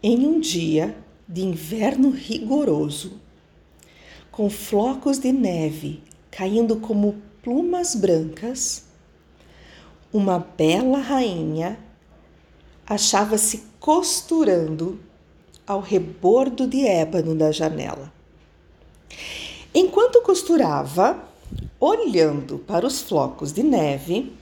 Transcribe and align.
Em 0.00 0.28
um 0.28 0.38
dia 0.38 0.96
de 1.26 1.40
inverno 1.40 2.10
rigoroso, 2.10 3.14
com 4.30 4.48
flocos 4.48 5.18
de 5.18 5.32
neve 5.32 6.00
caindo 6.30 6.76
como 6.76 7.16
plumas 7.42 7.96
brancas, 7.96 8.84
uma 10.12 10.38
bela 10.38 10.98
rainha 10.98 11.80
achava-se 12.86 13.64
costurando 13.80 15.00
ao 15.66 15.80
rebordo 15.80 16.68
de 16.68 16.86
ébano 16.86 17.34
da 17.34 17.50
janela. 17.50 18.12
Enquanto 19.74 20.22
costurava, 20.22 21.24
olhando 21.80 22.60
para 22.60 22.86
os 22.86 23.00
flocos 23.00 23.52
de 23.52 23.64
neve, 23.64 24.32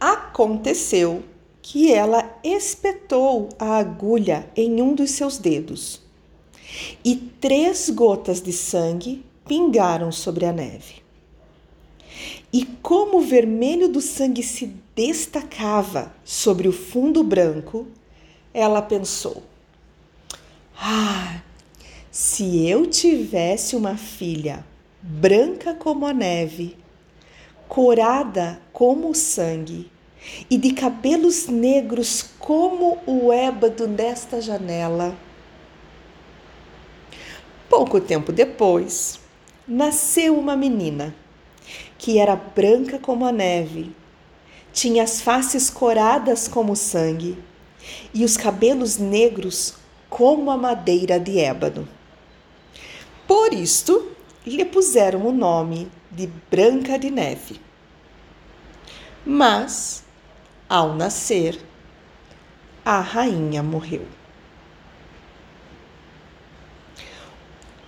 aconteceu 0.00 1.22
que 1.66 1.90
ela 1.90 2.30
espetou 2.44 3.48
a 3.58 3.78
agulha 3.78 4.46
em 4.54 4.82
um 4.82 4.94
dos 4.94 5.12
seus 5.12 5.38
dedos 5.38 5.98
e 7.02 7.16
três 7.16 7.88
gotas 7.88 8.42
de 8.42 8.52
sangue 8.52 9.24
pingaram 9.48 10.12
sobre 10.12 10.44
a 10.44 10.52
neve. 10.52 10.96
E 12.52 12.66
como 12.82 13.16
o 13.16 13.22
vermelho 13.22 13.88
do 13.88 14.02
sangue 14.02 14.42
se 14.42 14.74
destacava 14.94 16.14
sobre 16.22 16.68
o 16.68 16.72
fundo 16.72 17.24
branco, 17.24 17.86
ela 18.52 18.82
pensou: 18.82 19.42
Ah, 20.76 21.40
se 22.10 22.68
eu 22.68 22.86
tivesse 22.86 23.74
uma 23.74 23.96
filha 23.96 24.62
branca 25.00 25.72
como 25.72 26.04
a 26.04 26.12
neve, 26.12 26.76
corada 27.66 28.60
como 28.70 29.08
o 29.08 29.14
sangue 29.14 29.93
e 30.50 30.56
de 30.56 30.72
cabelos 30.72 31.46
negros 31.46 32.24
como 32.38 32.98
o 33.06 33.32
ébano 33.32 33.86
desta 33.88 34.40
janela. 34.40 35.16
Pouco 37.68 38.00
tempo 38.00 38.32
depois, 38.32 39.18
nasceu 39.66 40.38
uma 40.38 40.56
menina 40.56 41.14
que 41.98 42.18
era 42.18 42.36
branca 42.36 42.98
como 42.98 43.24
a 43.24 43.32
neve, 43.32 43.90
tinha 44.72 45.02
as 45.02 45.20
faces 45.20 45.70
coradas 45.70 46.46
como 46.46 46.72
o 46.72 46.76
sangue 46.76 47.38
e 48.12 48.24
os 48.24 48.36
cabelos 48.36 48.98
negros 48.98 49.74
como 50.10 50.50
a 50.50 50.56
madeira 50.56 51.18
de 51.18 51.38
ébano. 51.38 51.88
Por 53.26 53.54
isto, 53.54 54.10
lhe 54.46 54.64
puseram 54.64 55.26
o 55.26 55.32
nome 55.32 55.88
de 56.10 56.28
Branca 56.50 56.98
de 56.98 57.10
Neve. 57.10 57.60
Mas, 59.24 60.03
ao 60.74 60.92
nascer, 60.92 61.56
a 62.84 62.98
rainha 62.98 63.62
morreu. 63.62 64.04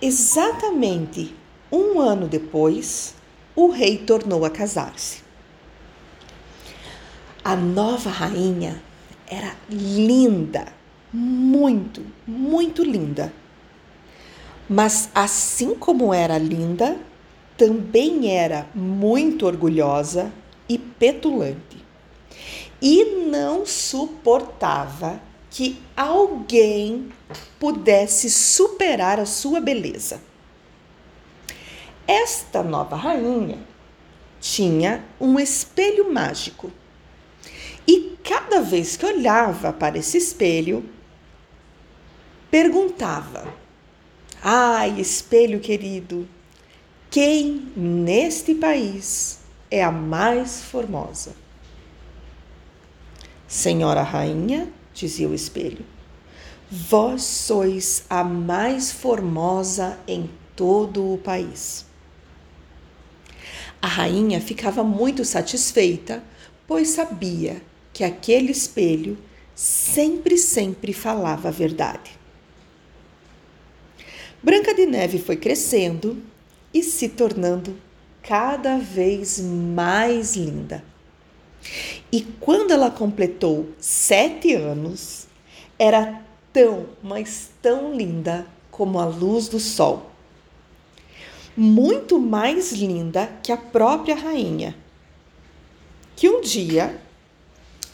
Exatamente 0.01 1.35
um 1.69 1.99
ano 1.99 2.29
depois, 2.29 3.13
o 3.53 3.67
rei 3.69 3.97
tornou 3.97 4.45
a 4.45 4.49
casar-se. 4.49 5.21
A 7.43 7.57
nova 7.57 8.09
rainha 8.09 8.81
era 9.29 9.53
linda, 9.69 10.67
muito, 11.11 12.05
muito 12.25 12.83
linda. 12.83 13.33
Mas 14.69 15.09
assim 15.13 15.75
como 15.75 16.13
era 16.13 16.37
linda, 16.37 16.97
também 17.57 18.31
era 18.31 18.65
muito 18.73 19.45
orgulhosa 19.45 20.31
e 20.69 20.77
petulante. 20.77 21.76
E 22.81 23.25
não 23.25 23.65
suportava 23.65 25.19
que 25.49 25.81
alguém 25.95 27.11
pudesse 27.59 28.29
superar 28.29 29.19
a 29.19 29.25
sua 29.25 29.59
beleza. 29.59 30.21
Esta 32.07 32.63
nova 32.63 32.95
rainha 32.95 33.59
tinha 34.39 35.03
um 35.19 35.39
espelho 35.39 36.11
mágico. 36.13 36.71
E 37.87 38.17
cada 38.23 38.61
vez 38.61 38.95
que 38.95 39.05
olhava 39.05 39.73
para 39.73 39.97
esse 39.97 40.17
espelho, 40.17 40.87
perguntava: 42.51 43.53
Ai, 44.41 44.99
espelho 44.99 45.59
querido, 45.59 46.27
quem 47.09 47.71
neste 47.75 48.53
país 48.53 49.39
é 49.71 49.83
a 49.83 49.91
mais 49.91 50.61
formosa? 50.61 51.46
Senhora 53.47 54.01
rainha, 54.01 54.67
dizia 54.93 55.27
o 55.29 55.33
espelho, 55.33 55.85
vós 56.69 57.23
sois 57.23 58.03
a 58.09 58.21
mais 58.21 58.91
formosa 58.91 59.97
em 60.05 60.29
todo 60.53 61.13
o 61.13 61.17
país. 61.17 61.85
A 63.81 63.87
rainha 63.87 64.41
ficava 64.41 64.83
muito 64.83 65.23
satisfeita, 65.23 66.21
pois 66.67 66.89
sabia 66.89 67.61
que 67.93 68.03
aquele 68.03 68.51
espelho 68.51 69.17
sempre, 69.55 70.37
sempre 70.37 70.91
falava 70.91 71.47
a 71.47 71.51
verdade. 71.51 72.19
Branca 74.43 74.73
de 74.73 74.85
Neve 74.85 75.19
foi 75.19 75.37
crescendo 75.37 76.21
e 76.73 76.83
se 76.83 77.07
tornando 77.07 77.77
cada 78.21 78.77
vez 78.77 79.39
mais 79.39 80.35
linda. 80.35 80.83
E 82.11 82.21
quando 82.39 82.71
ela 82.71 82.89
completou 82.89 83.69
sete 83.79 84.53
anos, 84.53 85.27
era 85.77 86.21
tão, 86.53 86.87
mas 87.03 87.49
tão 87.61 87.93
linda 87.93 88.47
como 88.71 88.99
a 88.99 89.05
luz 89.05 89.47
do 89.47 89.59
sol. 89.59 90.11
Muito 91.55 92.19
mais 92.19 92.71
linda 92.71 93.31
que 93.41 93.51
a 93.51 93.57
própria 93.57 94.15
rainha, 94.15 94.75
que 96.15 96.29
um 96.29 96.41
dia 96.41 97.01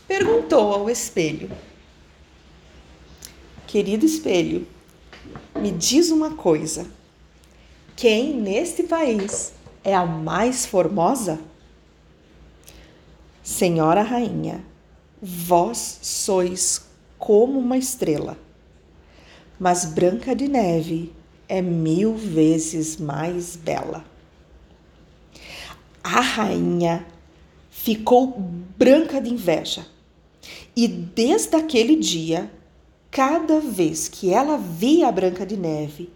perguntou 0.08 0.74
ao 0.74 0.90
espelho: 0.90 1.50
Querido 3.66 4.06
espelho, 4.06 4.68
me 5.56 5.72
diz 5.72 6.10
uma 6.10 6.32
coisa. 6.36 6.86
Quem 7.96 8.34
neste 8.34 8.84
país 8.84 9.54
é 9.84 9.96
a 9.96 10.06
mais 10.06 10.66
formosa? 10.66 11.40
Senhora 13.44 14.02
Rainha, 14.02 14.66
vós 15.22 16.00
sois 16.02 16.86
como 17.20 17.60
uma 17.60 17.78
estrela, 17.78 18.38
mas 19.60 19.86
Branca 19.86 20.36
de 20.36 20.48
Neve 20.48 21.14
é 21.48 21.62
mil 21.62 22.16
vezes 22.16 22.98
mais 22.98 23.56
bela. 23.56 24.04
A 26.04 26.20
rainha 26.22 27.06
ficou 27.70 28.28
branca 28.78 29.22
de 29.22 29.30
inveja 29.30 29.86
e 30.76 30.88
desde 30.88 31.56
aquele 31.56 31.96
dia 31.96 32.52
Cada 33.14 33.60
vez 33.60 34.08
que 34.08 34.34
ela 34.34 34.58
via 34.58 35.08
a 35.08 35.12
Branca 35.12 35.46
de 35.46 35.56
Neve, 35.56 36.10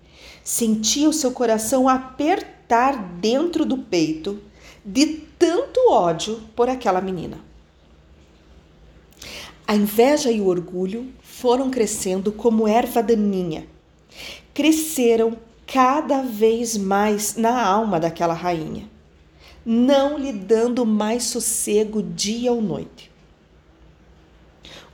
sentia 0.43 1.07
o 1.07 1.13
seu 1.13 1.31
coração 1.31 1.87
apertar 1.87 2.97
dentro 3.19 3.63
do 3.63 3.77
peito 3.77 4.41
de 4.87 5.05
tanto 5.37 5.91
ódio 5.91 6.39
por 6.55 6.69
aquela 6.69 7.01
menina. 7.01 7.41
A 9.67 9.75
inveja 9.75 10.31
e 10.31 10.39
o 10.39 10.47
orgulho 10.47 11.11
foram 11.21 11.69
crescendo 11.69 12.31
como 12.31 12.65
erva 12.65 13.03
daninha. 13.03 13.67
Cresceram 14.53 15.37
cada 15.65 16.21
vez 16.21 16.77
mais 16.77 17.35
na 17.35 17.61
alma 17.61 17.99
daquela 17.99 18.33
rainha, 18.33 18.89
não 19.65 20.17
lhe 20.17 20.31
dando 20.31 20.85
mais 20.85 21.25
sossego 21.25 22.01
dia 22.01 22.53
ou 22.53 22.61
noite. 22.61 23.11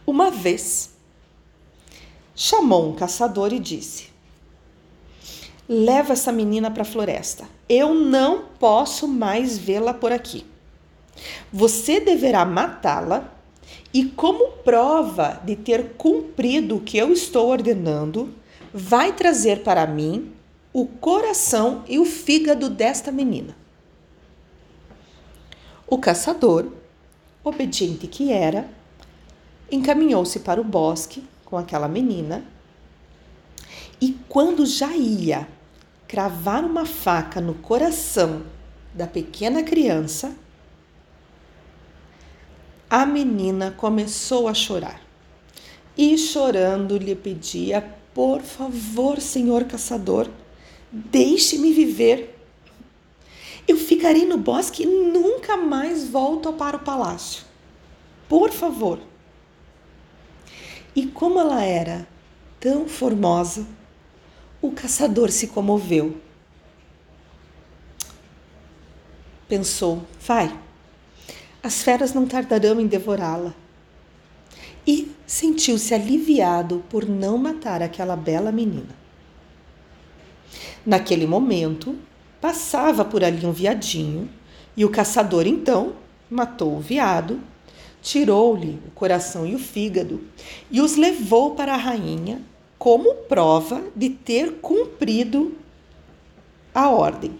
Uma 0.07 0.31
vez, 0.31 0.89
chamou 2.35 2.89
um 2.89 2.95
caçador 2.95 3.53
e 3.53 3.59
disse: 3.59 4.12
Leva 5.67 6.13
essa 6.13 6.31
menina 6.31 6.69
para 6.69 6.81
a 6.81 6.85
floresta. 6.85 7.45
Eu 7.69 7.93
não 7.93 8.45
posso 8.59 9.07
mais 9.07 9.57
vê-la 9.57 9.93
por 9.93 10.11
aqui. 10.11 10.45
Você 11.51 11.99
deverá 11.99 12.43
matá-la 12.45 13.31
e, 13.93 14.05
como 14.05 14.51
prova 14.63 15.39
de 15.43 15.55
ter 15.55 15.93
cumprido 15.93 16.77
o 16.77 16.81
que 16.81 16.97
eu 16.97 17.13
estou 17.13 17.49
ordenando, 17.49 18.33
vai 18.73 19.13
trazer 19.13 19.63
para 19.63 19.85
mim 19.85 20.33
o 20.73 20.87
coração 20.87 21.83
e 21.87 21.99
o 21.99 22.05
fígado 22.05 22.69
desta 22.69 23.11
menina. 23.11 23.55
O 25.87 25.99
caçador, 25.99 26.71
obediente 27.43 28.07
que 28.07 28.31
era, 28.31 28.67
encaminhou-se 29.71 30.39
para 30.39 30.59
o 30.59 30.63
bosque 30.63 31.23
com 31.45 31.57
aquela 31.57 31.87
menina. 31.87 32.43
E 34.01 34.17
quando 34.27 34.65
já 34.65 34.95
ia 34.95 35.47
cravar 36.13 36.63
uma 36.63 36.85
faca 36.85 37.41
no 37.41 37.55
coração 37.55 38.43
da 38.93 39.07
pequena 39.07 39.63
criança, 39.63 40.35
a 42.87 43.03
menina 43.03 43.71
começou 43.71 44.47
a 44.47 44.53
chorar. 44.53 45.01
e 45.97 46.15
chorando 46.15 46.99
lhe 46.99 47.15
pedia: 47.15 47.81
Por 48.13 48.43
favor, 48.43 49.19
senhor 49.19 49.63
caçador, 49.63 50.29
deixe-me 50.91 51.73
viver. 51.73 52.39
Eu 53.67 53.77
ficarei 53.77 54.27
no 54.27 54.37
bosque 54.37 54.83
e 54.83 54.85
nunca 54.85 55.57
mais 55.57 56.07
volto 56.07 56.53
para 56.53 56.77
o 56.77 56.83
palácio. 56.83 57.43
Por 58.29 58.51
favor. 58.51 58.99
E 60.95 61.07
como 61.07 61.39
ela 61.39 61.63
era 61.63 62.07
tão 62.59 62.87
formosa, 62.87 63.65
o 64.63 64.71
caçador 64.71 65.29
se 65.29 65.47
comoveu. 65.47 66.15
Pensou: 69.45 70.03
vai, 70.25 70.57
as 71.61 71.83
feras 71.83 72.13
não 72.13 72.25
tardarão 72.25 72.79
em 72.79 72.87
devorá-la. 72.87 73.53
E 74.87 75.11
sentiu-se 75.27 75.93
aliviado 75.93 76.81
por 76.89 77.05
não 77.05 77.37
matar 77.37 77.81
aquela 77.81 78.15
bela 78.15 78.53
menina. 78.53 78.95
Naquele 80.85 81.27
momento, 81.27 81.97
passava 82.39 83.03
por 83.03 83.21
ali 83.21 83.45
um 83.45 83.51
viadinho 83.51 84.29
e 84.77 84.85
o 84.85 84.89
caçador 84.89 85.45
então 85.45 85.93
matou 86.29 86.77
o 86.77 86.81
veado, 86.81 87.41
tirou-lhe 88.01 88.79
o 88.87 88.91
coração 88.91 89.45
e 89.45 89.55
o 89.55 89.59
fígado 89.59 90.21
e 90.71 90.79
os 90.79 90.95
levou 90.95 91.51
para 91.51 91.73
a 91.73 91.77
rainha 91.77 92.41
como 92.83 93.15
prova 93.15 93.81
de 93.95 94.09
ter 94.09 94.55
cumprido 94.55 95.55
a 96.75 96.89
ordem. 96.89 97.39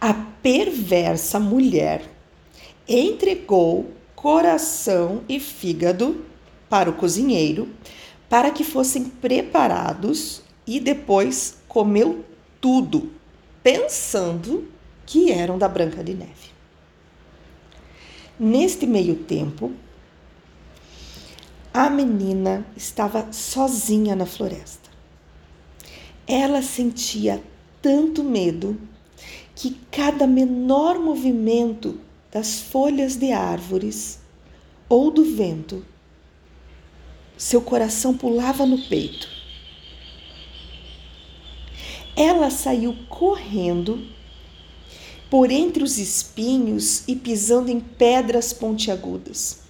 A 0.00 0.14
perversa 0.14 1.38
mulher 1.38 2.10
entregou 2.88 3.92
coração 4.16 5.20
e 5.28 5.38
fígado 5.38 6.24
para 6.66 6.88
o 6.88 6.94
cozinheiro 6.94 7.68
para 8.26 8.50
que 8.50 8.64
fossem 8.64 9.04
preparados 9.04 10.40
e 10.66 10.80
depois 10.80 11.58
comeu 11.68 12.24
tudo, 12.58 13.10
pensando 13.62 14.66
que 15.04 15.30
eram 15.30 15.58
da 15.58 15.68
Branca 15.68 16.02
de 16.02 16.14
Neve. 16.14 16.54
Neste 18.40 18.86
meio 18.86 19.14
tempo, 19.14 19.72
a 21.74 21.90
menina 21.90 22.64
estava 22.76 23.32
sozinha 23.32 24.14
na 24.14 24.24
floresta. 24.24 24.88
Ela 26.24 26.62
sentia 26.62 27.42
tanto 27.82 28.22
medo 28.22 28.80
que 29.56 29.76
cada 29.90 30.24
menor 30.24 31.00
movimento 31.00 32.00
das 32.30 32.60
folhas 32.60 33.16
de 33.16 33.32
árvores 33.32 34.20
ou 34.88 35.10
do 35.10 35.24
vento, 35.24 35.84
seu 37.36 37.60
coração 37.60 38.16
pulava 38.16 38.64
no 38.64 38.78
peito. 38.78 39.28
Ela 42.14 42.50
saiu 42.50 42.96
correndo 43.08 44.06
por 45.28 45.50
entre 45.50 45.82
os 45.82 45.98
espinhos 45.98 47.02
e 47.08 47.16
pisando 47.16 47.68
em 47.68 47.80
pedras 47.80 48.52
pontiagudas. 48.52 49.63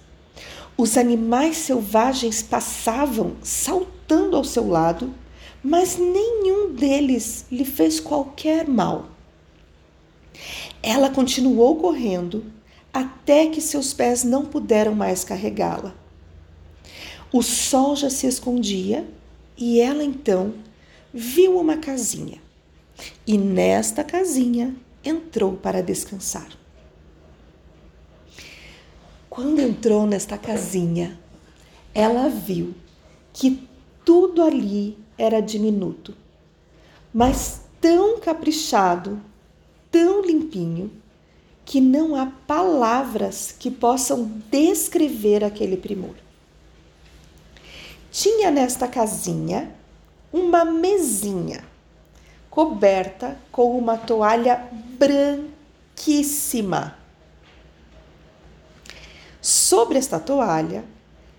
Os 0.77 0.97
animais 0.97 1.55
selvagens 1.57 2.41
passavam 2.41 3.37
saltando 3.41 4.35
ao 4.35 4.43
seu 4.43 4.67
lado, 4.67 5.13
mas 5.63 5.97
nenhum 5.97 6.73
deles 6.73 7.45
lhe 7.49 7.63
fez 7.63 7.99
qualquer 7.99 8.67
mal. 8.67 9.05
Ela 10.83 11.09
continuou 11.09 11.77
correndo 11.77 12.45
até 12.93 13.47
que 13.47 13.61
seus 13.61 13.93
pés 13.93 14.23
não 14.23 14.45
puderam 14.45 14.93
mais 14.93 15.23
carregá-la. 15.23 15.95
O 17.31 17.41
sol 17.41 17.95
já 17.95 18.09
se 18.09 18.27
escondia 18.27 19.07
e 19.57 19.79
ela 19.79 20.03
então 20.03 20.53
viu 21.13 21.57
uma 21.57 21.77
casinha. 21.77 22.41
E 23.25 23.37
nesta 23.37 24.03
casinha 24.03 24.75
entrou 25.03 25.53
para 25.53 25.81
descansar. 25.81 26.47
Quando 29.35 29.59
entrou 29.59 30.07
nesta 30.07 30.37
casinha, 30.37 31.19
ela 31.93 32.29
viu 32.29 32.73
que 33.33 33.67
tudo 34.05 34.41
ali 34.41 34.97
era 35.17 35.41
diminuto, 35.41 36.15
mas 37.13 37.59
tão 37.81 38.17
caprichado, 38.17 39.19
tão 39.91 40.21
limpinho, 40.21 40.89
que 41.65 41.81
não 41.81 42.15
há 42.15 42.27
palavras 42.47 43.51
que 43.51 43.69
possam 43.69 44.23
descrever 44.49 45.43
aquele 45.43 45.75
primor. 45.75 46.15
Tinha 48.09 48.49
nesta 48.49 48.87
casinha 48.87 49.69
uma 50.31 50.63
mesinha 50.63 51.65
coberta 52.49 53.37
com 53.51 53.77
uma 53.77 53.97
toalha 53.97 54.65
branquíssima. 54.97 57.03
Sobre 59.67 59.97
esta 59.97 60.19
toalha, 60.19 60.85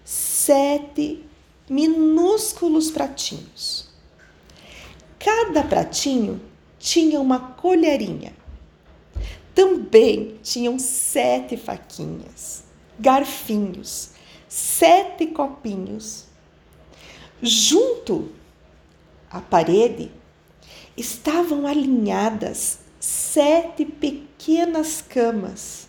sete 0.05 1.25
minúsculos 1.71 2.91
pratinhos. 2.91 3.89
Cada 5.17 5.63
pratinho 5.63 6.41
tinha 6.77 7.21
uma 7.21 7.39
colherinha. 7.39 8.35
Também 9.55 10.41
tinham 10.43 10.77
sete 10.77 11.57
faquinhas, 11.57 12.65
garfinhos, 12.99 14.11
sete 14.49 15.29
copinhos. 15.29 16.25
Junto 17.41 18.33
à 19.31 19.41
parede 19.41 20.11
estavam 20.97 21.65
alinhadas 21.65 22.81
sete 22.99 23.85
pequenas 23.85 25.01
camas 25.01 25.86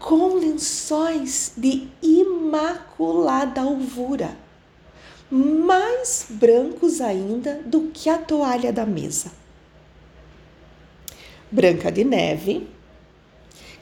com 0.00 0.34
lençóis 0.36 1.52
de 1.56 1.86
imaculada 2.02 3.60
alvura, 3.60 4.34
mais 5.30 6.26
brancos 6.30 7.02
ainda 7.02 7.62
do 7.66 7.90
que 7.92 8.08
a 8.08 8.16
toalha 8.16 8.72
da 8.72 8.86
mesa. 8.86 9.30
Branca 11.50 11.92
de 11.92 12.02
Neve, 12.02 12.66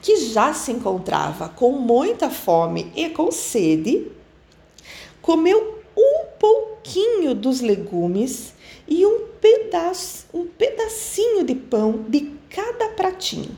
que 0.02 0.16
já 0.16 0.52
se 0.52 0.72
encontrava 0.72 1.48
com 1.48 1.72
muita 1.72 2.28
fome 2.28 2.92
e 2.96 3.08
com 3.10 3.30
sede, 3.30 4.10
comeu 5.22 5.82
um 5.96 6.25
pouquinho 6.38 7.32
dos 7.34 7.60
legumes 7.60 8.52
e 8.88 9.06
um 9.06 9.28
pedaço, 9.40 10.26
um 10.34 10.46
pedacinho 10.46 11.44
de 11.44 11.54
pão 11.54 12.04
de 12.08 12.32
cada 12.50 12.88
pratinho. 12.88 13.56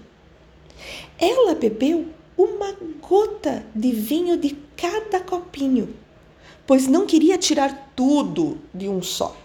Ela 1.19 1.55
bebeu 1.55 2.07
uma 2.45 2.75
gota 3.01 3.65
de 3.75 3.93
vinho 3.93 4.37
de 4.37 4.57
cada 4.77 5.21
copinho, 5.21 5.95
pois 6.67 6.87
não 6.87 7.07
queria 7.07 7.39
tirar 7.39 7.93
tudo 7.95 8.59
de 8.73 8.89
um 8.89 9.03
só. 9.03 9.37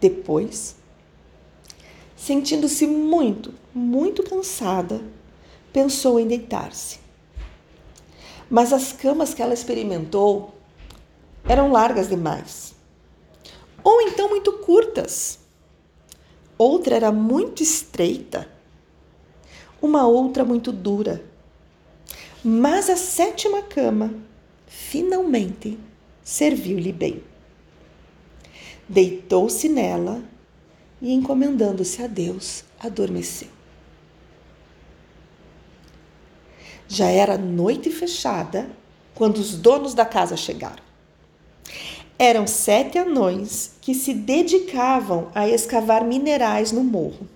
Depois, 0.00 0.76
sentindo-se 2.16 2.86
muito, 2.86 3.52
muito 3.74 4.22
cansada, 4.22 5.00
pensou 5.72 6.18
em 6.18 6.26
deitar-se. 6.26 6.98
Mas 8.48 8.72
as 8.72 8.92
camas 8.92 9.34
que 9.34 9.42
ela 9.42 9.54
experimentou 9.54 10.54
eram 11.44 11.70
largas 11.70 12.08
demais 12.08 12.70
ou 13.82 14.00
então 14.02 14.28
muito 14.28 14.52
curtas. 14.58 15.38
Outra 16.56 16.96
era 16.96 17.10
muito 17.10 17.62
estreita, 17.62 18.48
uma 19.80 20.06
outra 20.06 20.44
muito 20.44 20.72
dura. 20.72 21.22
Mas 22.42 22.88
a 22.88 22.96
sétima 22.96 23.62
cama 23.62 24.14
finalmente 24.66 25.78
serviu-lhe 26.22 26.92
bem. 26.92 27.22
Deitou-se 28.88 29.68
nela 29.68 30.22
e, 31.00 31.12
encomendando-se 31.12 32.02
a 32.02 32.06
Deus, 32.06 32.64
adormeceu. 32.78 33.48
Já 36.88 37.06
era 37.06 37.38
noite 37.38 37.88
fechada 37.90 38.68
quando 39.14 39.36
os 39.36 39.54
donos 39.54 39.94
da 39.94 40.04
casa 40.04 40.36
chegaram. 40.36 40.82
Eram 42.18 42.46
sete 42.46 42.98
anões 42.98 43.74
que 43.80 43.94
se 43.94 44.12
dedicavam 44.12 45.30
a 45.34 45.48
escavar 45.48 46.04
minerais 46.04 46.72
no 46.72 46.82
morro. 46.82 47.28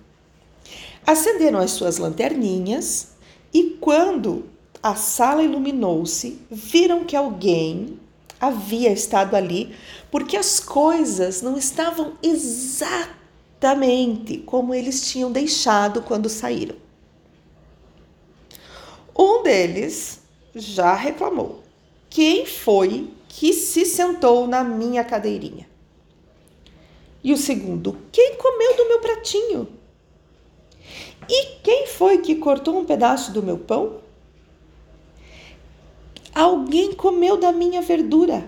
Acenderam 1.05 1.59
as 1.59 1.71
suas 1.71 1.97
lanterninhas 1.97 3.09
e, 3.53 3.77
quando 3.79 4.45
a 4.81 4.95
sala 4.95 5.43
iluminou-se, 5.43 6.39
viram 6.49 7.03
que 7.03 7.15
alguém 7.15 7.99
havia 8.39 8.91
estado 8.91 9.35
ali, 9.35 9.75
porque 10.11 10.37
as 10.37 10.59
coisas 10.59 11.41
não 11.41 11.57
estavam 11.57 12.13
exatamente 12.21 14.37
como 14.39 14.73
eles 14.73 15.09
tinham 15.09 15.31
deixado 15.31 16.01
quando 16.01 16.29
saíram. 16.29 16.75
Um 19.17 19.43
deles 19.43 20.19
já 20.53 20.93
reclamou. 20.93 21.63
quem 22.09 22.45
foi 22.45 23.09
que 23.27 23.53
se 23.53 23.85
sentou 23.85 24.47
na 24.47 24.63
minha 24.63 25.03
cadeirinha? 25.03 25.67
E 27.23 27.33
o 27.33 27.37
segundo, 27.37 27.97
quem 28.11 28.35
comeu 28.35 28.77
do 28.77 28.87
meu 28.87 28.99
pratinho? 28.99 29.67
E 31.27 31.57
quem 31.63 31.87
foi 31.87 32.19
que 32.19 32.35
cortou 32.35 32.77
um 32.77 32.85
pedaço 32.85 33.31
do 33.31 33.41
meu 33.41 33.57
pão? 33.57 33.97
Alguém 36.33 36.93
comeu 36.93 37.37
da 37.37 37.51
minha 37.51 37.81
verdura. 37.81 38.47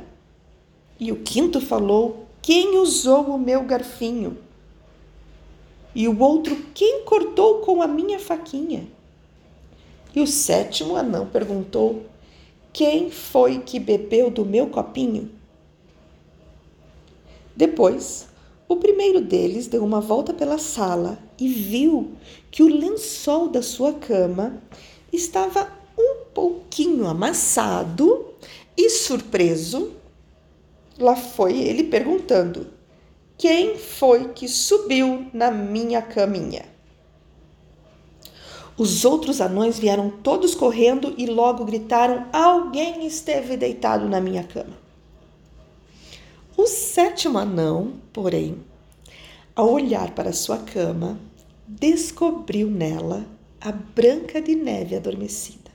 E 0.99 1.11
o 1.11 1.17
quinto 1.17 1.61
falou: 1.61 2.27
Quem 2.41 2.77
usou 2.77 3.23
o 3.27 3.39
meu 3.39 3.63
garfinho? 3.63 4.37
E 5.95 6.07
o 6.07 6.19
outro: 6.19 6.55
Quem 6.73 7.03
cortou 7.03 7.59
com 7.59 7.81
a 7.81 7.87
minha 7.87 8.19
faquinha? 8.19 8.87
E 10.13 10.21
o 10.21 10.27
sétimo 10.27 10.95
anão 10.95 11.27
perguntou: 11.27 12.03
Quem 12.73 13.09
foi 13.09 13.59
que 13.59 13.79
bebeu 13.79 14.29
do 14.29 14.45
meu 14.45 14.67
copinho? 14.67 15.31
Depois, 17.55 18.27
o 18.67 18.75
primeiro 18.75 19.21
deles 19.21 19.65
deu 19.67 19.83
uma 19.83 20.01
volta 20.01 20.33
pela 20.33 20.57
sala 20.57 21.17
e 21.39 21.48
viu 21.48 22.13
que 22.50 22.63
o 22.63 22.67
lençol 22.67 23.50
da 23.50 23.62
sua 23.62 23.94
cama 23.94 24.62
estava 25.12 25.72
um 25.98 26.25
pouquinho 26.34 27.08
amassado 27.08 28.34
e 28.75 28.89
surpreso. 28.89 29.94
Lá 31.00 31.15
foi 31.15 31.58
ele 31.58 31.84
perguntando: 31.84 32.67
Quem 33.38 33.77
foi 33.77 34.29
que 34.29 34.48
subiu 34.48 35.27
na 35.34 35.51
minha 35.51 36.01
caminha? 36.01 36.65
Os 38.77 39.03
outros 39.06 39.41
anões 39.41 39.79
vieram 39.79 40.10
todos 40.10 40.53
correndo 40.53 41.13
e 41.17 41.25
logo 41.25 41.65
gritaram: 41.65 42.27
Alguém 42.32 43.06
esteve 43.08 43.58
deitado 43.58 44.08
na 44.08 44.22
minha 44.22 44.44
cama. 44.44 44.77
O 46.56 46.65
sétimo 46.65 47.38
anão, 47.38 47.94
porém, 48.12 48.58
ao 49.57 49.71
olhar 49.71 50.13
para 50.13 50.31
sua 50.31 50.59
cama, 50.59 51.19
descobriu 51.67 52.69
nela 52.69 53.25
a 53.59 53.71
Branca 53.71 54.39
de 54.39 54.55
Neve 54.55 54.95
adormecida. 54.95 55.71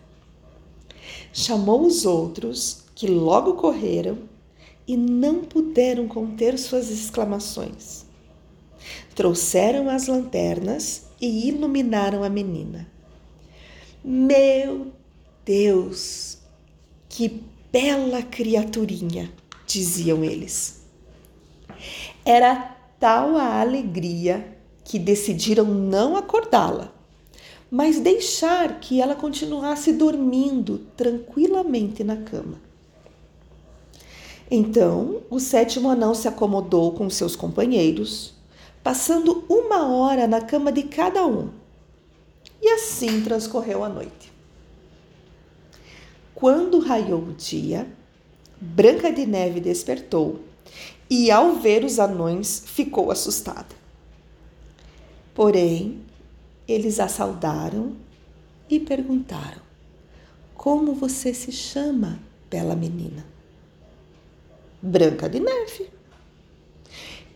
Chamou 1.32 1.84
os 1.84 2.06
outros, 2.06 2.84
que 2.94 3.08
logo 3.08 3.54
correram 3.54 4.18
e 4.86 4.96
não 4.96 5.42
puderam 5.42 6.06
conter 6.06 6.56
suas 6.60 6.90
exclamações. 6.90 8.06
Trouxeram 9.16 9.90
as 9.90 10.06
lanternas 10.06 11.06
e 11.20 11.48
iluminaram 11.48 12.22
a 12.22 12.28
menina. 12.28 12.86
Meu 14.04 14.92
Deus, 15.44 16.38
que 17.08 17.42
bela 17.72 18.22
criaturinha! 18.22 19.32
diziam 19.66 20.22
eles. 20.22 20.82
Era 22.24 22.81
tal 23.02 23.36
a 23.36 23.60
alegria 23.60 24.56
que 24.84 24.96
decidiram 24.96 25.64
não 25.64 26.16
acordá-la, 26.16 26.92
mas 27.68 27.98
deixar 27.98 28.78
que 28.78 29.00
ela 29.00 29.16
continuasse 29.16 29.92
dormindo 29.92 30.78
tranquilamente 30.96 32.04
na 32.04 32.18
cama. 32.18 32.60
Então, 34.48 35.22
o 35.28 35.40
sétimo 35.40 35.90
anão 35.90 36.14
se 36.14 36.28
acomodou 36.28 36.92
com 36.92 37.10
seus 37.10 37.34
companheiros, 37.34 38.34
passando 38.84 39.44
uma 39.48 39.88
hora 39.92 40.28
na 40.28 40.40
cama 40.40 40.70
de 40.70 40.84
cada 40.84 41.26
um. 41.26 41.48
E 42.62 42.68
assim 42.68 43.20
transcorreu 43.22 43.82
a 43.82 43.88
noite. 43.88 44.32
Quando 46.36 46.78
raiou 46.78 47.18
o 47.18 47.32
dia, 47.32 47.84
Branca 48.60 49.10
de 49.10 49.26
Neve 49.26 49.58
despertou 49.58 50.51
e, 51.08 51.30
ao 51.30 51.54
ver 51.54 51.84
os 51.84 51.98
anões, 51.98 52.62
ficou 52.66 53.10
assustada. 53.10 53.74
Porém, 55.34 56.00
eles 56.66 57.00
a 57.00 57.08
saudaram 57.08 57.96
e 58.68 58.80
perguntaram: 58.80 59.60
Como 60.54 60.94
você 60.94 61.34
se 61.34 61.52
chama, 61.52 62.18
bela 62.50 62.74
menina? 62.74 63.26
Branca 64.80 65.28
de 65.28 65.40
Neve. 65.40 65.90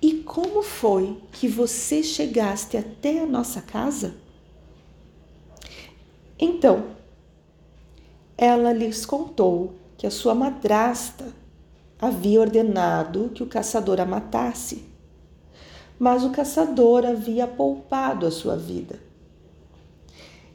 E 0.00 0.14
como 0.22 0.62
foi 0.62 1.20
que 1.32 1.48
você 1.48 2.02
chegaste 2.02 2.76
até 2.76 3.20
a 3.20 3.26
nossa 3.26 3.62
casa? 3.62 4.14
Então, 6.38 6.96
ela 8.36 8.72
lhes 8.72 9.06
contou 9.06 9.74
que 9.96 10.06
a 10.06 10.10
sua 10.10 10.34
madrasta 10.34 11.32
havia 12.00 12.40
ordenado 12.40 13.30
que 13.34 13.42
o 13.42 13.46
caçador 13.46 14.00
a 14.00 14.04
matasse, 14.06 14.84
mas 15.98 16.24
o 16.24 16.30
caçador 16.30 17.06
havia 17.06 17.46
poupado 17.46 18.26
a 18.26 18.30
sua 18.30 18.56
vida. 18.56 18.98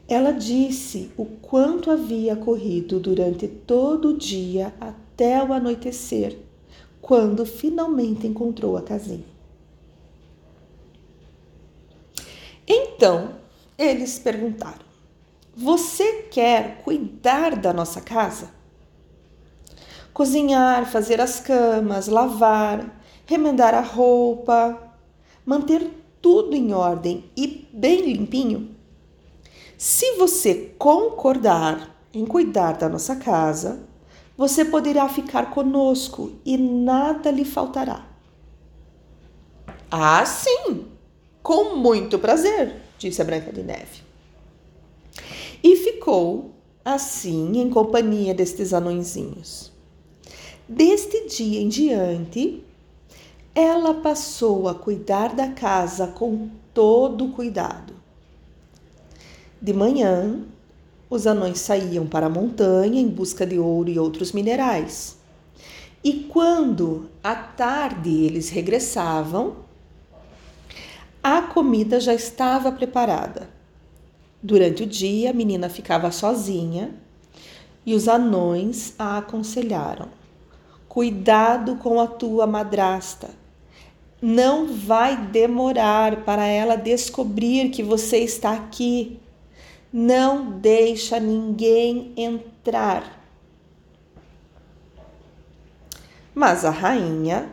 Ela 0.08 0.32
disse 0.32 1.10
o 1.16 1.24
quanto 1.24 1.90
havia 1.90 2.36
corrido 2.36 3.00
durante 3.00 3.48
todo 3.48 4.08
o 4.08 4.18
dia 4.18 4.72
até 4.80 5.42
o 5.42 5.52
anoitecer, 5.52 6.38
quando 7.00 7.46
finalmente 7.46 8.26
encontrou 8.26 8.76
a 8.76 8.82
casinha. 8.82 9.32
Então, 12.66 13.36
eles 13.76 14.18
perguntaram: 14.18 14.84
Você 15.56 16.24
quer 16.30 16.82
cuidar 16.84 17.56
da 17.56 17.72
nossa 17.72 18.00
casa? 18.00 18.61
Cozinhar, 20.12 20.90
fazer 20.90 21.20
as 21.20 21.40
camas, 21.40 22.08
lavar, 22.08 23.02
remendar 23.26 23.74
a 23.74 23.80
roupa, 23.80 24.78
manter 25.44 25.90
tudo 26.20 26.54
em 26.54 26.72
ordem 26.72 27.24
e 27.36 27.66
bem 27.72 28.02
limpinho. 28.02 28.74
Se 29.76 30.12
você 30.16 30.74
concordar 30.78 31.96
em 32.14 32.24
cuidar 32.24 32.72
da 32.72 32.88
nossa 32.88 33.16
casa, 33.16 33.80
você 34.36 34.64
poderá 34.64 35.08
ficar 35.08 35.50
conosco 35.50 36.32
e 36.44 36.56
nada 36.56 37.30
lhe 37.30 37.44
faltará. 37.44 38.06
Ah, 39.90 40.24
sim! 40.24 40.86
Com 41.42 41.76
muito 41.76 42.18
prazer, 42.18 42.76
disse 42.98 43.20
a 43.20 43.24
Branca 43.24 43.52
de 43.52 43.62
Neve. 43.62 44.02
E 45.62 45.76
ficou 45.76 46.52
assim 46.84 47.58
em 47.58 47.68
companhia 47.68 48.32
destes 48.32 48.72
anõezinhos. 48.72 49.71
Deste 50.68 51.26
dia 51.26 51.60
em 51.60 51.68
diante, 51.68 52.62
ela 53.52 53.94
passou 53.94 54.68
a 54.68 54.74
cuidar 54.74 55.34
da 55.34 55.48
casa 55.48 56.06
com 56.06 56.48
todo 56.72 57.28
cuidado. 57.30 57.94
De 59.60 59.72
manhã, 59.72 60.40
os 61.10 61.26
anões 61.26 61.58
saíam 61.58 62.06
para 62.06 62.26
a 62.26 62.30
montanha 62.30 63.00
em 63.00 63.08
busca 63.08 63.44
de 63.44 63.58
ouro 63.58 63.90
e 63.90 63.98
outros 63.98 64.30
minerais. 64.30 65.18
E 66.02 66.24
quando 66.32 67.10
à 67.22 67.34
tarde 67.34 68.10
eles 68.24 68.48
regressavam, 68.48 69.56
a 71.22 71.42
comida 71.42 71.98
já 71.98 72.14
estava 72.14 72.70
preparada. 72.70 73.50
Durante 74.40 74.84
o 74.84 74.86
dia, 74.86 75.30
a 75.30 75.34
menina 75.34 75.68
ficava 75.68 76.12
sozinha 76.12 76.94
e 77.84 77.94
os 77.94 78.06
anões 78.06 78.94
a 78.96 79.18
aconselharam 79.18 80.21
Cuidado 80.92 81.76
com 81.76 81.98
a 81.98 82.06
tua 82.06 82.46
madrasta. 82.46 83.30
Não 84.20 84.76
vai 84.76 85.16
demorar 85.16 86.22
para 86.22 86.46
ela 86.46 86.76
descobrir 86.76 87.70
que 87.70 87.82
você 87.82 88.18
está 88.18 88.52
aqui. 88.52 89.18
Não 89.90 90.58
deixa 90.58 91.18
ninguém 91.18 92.12
entrar. 92.14 93.24
Mas 96.34 96.62
a 96.62 96.70
rainha, 96.70 97.50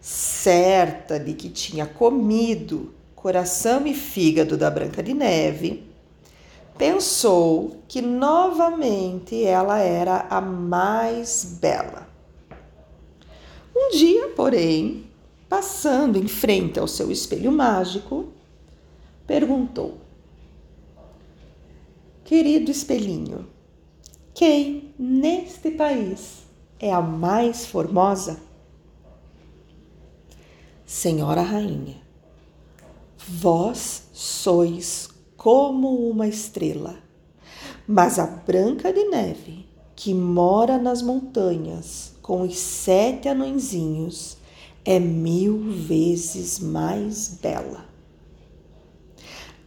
certa 0.00 1.20
de 1.20 1.34
que 1.34 1.50
tinha 1.50 1.84
comido 1.84 2.94
coração 3.14 3.86
e 3.86 3.92
fígado 3.92 4.56
da 4.56 4.70
Branca 4.70 5.02
de 5.02 5.12
Neve, 5.12 5.87
pensou 6.78 7.82
que 7.88 8.00
novamente 8.00 9.44
ela 9.44 9.78
era 9.80 10.26
a 10.30 10.40
mais 10.40 11.58
bela. 11.60 12.08
Um 13.74 13.90
dia, 13.90 14.28
porém, 14.28 15.10
passando 15.48 16.16
em 16.16 16.28
frente 16.28 16.78
ao 16.78 16.86
seu 16.86 17.10
espelho 17.10 17.50
mágico, 17.50 18.28
perguntou: 19.26 19.98
Querido 22.24 22.70
espelhinho, 22.70 23.46
quem 24.32 24.94
neste 24.98 25.72
país 25.72 26.44
é 26.78 26.92
a 26.92 27.00
mais 27.00 27.66
formosa? 27.66 28.40
Senhora 30.86 31.42
Rainha, 31.42 31.96
vós 33.18 34.08
sois 34.12 35.17
como 35.48 36.10
uma 36.10 36.28
estrela. 36.28 36.96
Mas 37.86 38.18
a 38.18 38.26
Branca 38.26 38.92
de 38.92 39.04
Neve 39.04 39.66
que 39.96 40.12
mora 40.12 40.76
nas 40.76 41.00
montanhas 41.00 42.12
com 42.20 42.42
os 42.42 42.58
sete 42.58 43.30
anõezinhos 43.30 44.36
é 44.84 44.98
mil 44.98 45.58
vezes 45.70 46.58
mais 46.58 47.38
bela. 47.40 47.86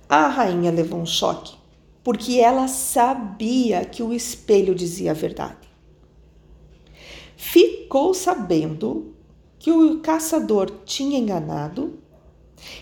A 0.07 0.27
rainha 0.27 0.69
levou 0.69 0.99
um 0.99 1.05
choque, 1.07 1.55
porque 2.03 2.37
ela 2.37 2.67
sabia 2.67 3.83
que 3.83 4.03
o 4.03 4.13
espelho 4.13 4.75
dizia 4.75 5.09
a 5.09 5.15
verdade. 5.15 5.67
Ficou 7.35 8.13
sabendo 8.13 9.15
que 9.57 9.71
o 9.71 9.99
caçador 9.99 10.69
tinha 10.85 11.17
enganado 11.17 11.97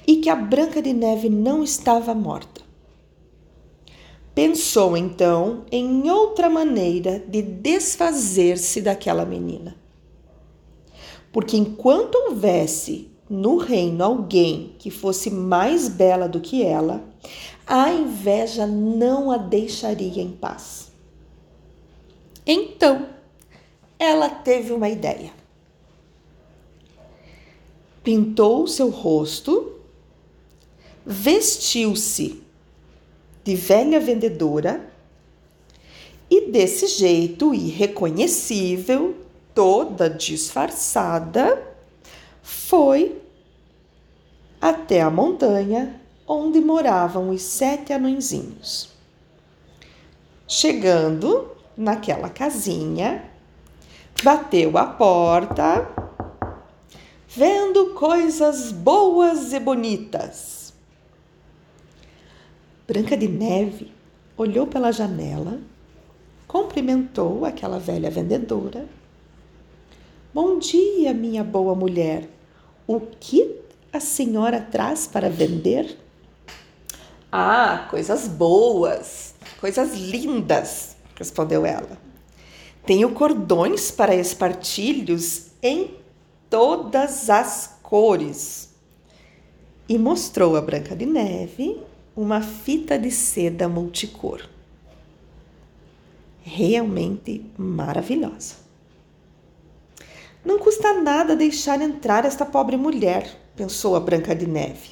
e 0.05 0.17
que 0.17 0.29
a 0.29 0.35
Branca 0.35 0.81
de 0.81 0.91
Neve 0.91 1.29
não 1.29 1.63
estava 1.63 2.13
morta. 2.13 2.58
Pensou 4.33 4.95
então 4.95 5.65
em 5.71 6.09
outra 6.09 6.49
maneira 6.49 7.19
de 7.27 7.41
desfazer-se 7.41 8.81
daquela 8.81 9.25
menina. 9.25 9.75
Porque 11.31 11.57
enquanto 11.57 12.15
houvesse 12.15 13.09
no 13.29 13.57
reino 13.57 14.03
alguém 14.03 14.75
que 14.79 14.89
fosse 14.89 15.29
mais 15.29 15.87
bela 15.87 16.27
do 16.27 16.39
que 16.39 16.63
ela, 16.63 17.03
a 17.67 17.91
inveja 17.93 18.65
não 18.65 19.31
a 19.31 19.37
deixaria 19.37 20.23
em 20.23 20.31
paz. 20.31 20.91
Então, 22.45 23.07
ela 23.99 24.29
teve 24.29 24.73
uma 24.73 24.89
ideia. 24.89 25.31
Pintou 28.03 28.65
seu 28.65 28.89
rosto, 28.89 29.73
vestiu-se 31.05 32.41
de 33.49 33.55
velha 33.55 33.99
vendedora 33.99 34.87
e 36.29 36.51
desse 36.51 36.85
jeito 36.85 37.51
irreconhecível, 37.51 39.15
toda 39.55 40.07
disfarçada, 40.07 41.59
foi 42.43 43.19
até 44.61 45.01
a 45.01 45.09
montanha 45.09 45.99
onde 46.27 46.61
moravam 46.61 47.31
os 47.31 47.41
sete 47.41 47.91
anõezinhos. 47.91 48.91
Chegando 50.47 51.49
naquela 51.75 52.29
casinha, 52.29 53.31
bateu 54.23 54.77
a 54.77 54.85
porta, 54.85 55.89
vendo 57.27 57.95
coisas 57.95 58.71
boas 58.71 59.53
e 59.53 59.59
bonitas. 59.59 60.58
Branca 62.89 63.15
de 63.15 63.27
Neve 63.27 63.91
olhou 64.35 64.65
pela 64.65 64.91
janela, 64.91 65.59
cumprimentou 66.47 67.45
aquela 67.45 67.77
velha 67.77 68.09
vendedora. 68.09 68.89
Bom 70.33 70.57
dia, 70.57 71.13
minha 71.13 71.43
boa 71.43 71.75
mulher. 71.75 72.27
O 72.87 72.99
que 72.99 73.57
a 73.93 73.99
senhora 73.99 74.59
traz 74.59 75.05
para 75.05 75.29
vender? 75.29 75.99
Ah, 77.31 77.85
coisas 77.91 78.27
boas, 78.27 79.35
coisas 79.61 79.93
lindas, 79.93 80.95
respondeu 81.15 81.67
ela. 81.67 81.95
Tenho 82.87 83.11
cordões 83.11 83.91
para 83.91 84.15
espartilhos 84.15 85.51
em 85.61 85.93
todas 86.49 87.29
as 87.29 87.77
cores. 87.83 88.73
E 89.87 89.95
mostrou 89.95 90.55
a 90.55 90.61
Branca 90.61 90.95
de 90.95 91.05
Neve 91.05 91.87
uma 92.19 92.41
fita 92.41 92.99
de 92.99 93.09
seda 93.09 93.69
multicor. 93.69 94.45
Realmente 96.41 97.45
maravilhosa. 97.57 98.55
Não 100.43 100.59
custa 100.59 101.01
nada 101.01 101.33
deixar 101.33 101.81
entrar 101.81 102.25
esta 102.25 102.45
pobre 102.45 102.75
mulher, 102.75 103.39
pensou 103.55 103.95
a 103.95 104.01
Branca 104.01 104.35
de 104.35 104.45
Neve 104.45 104.89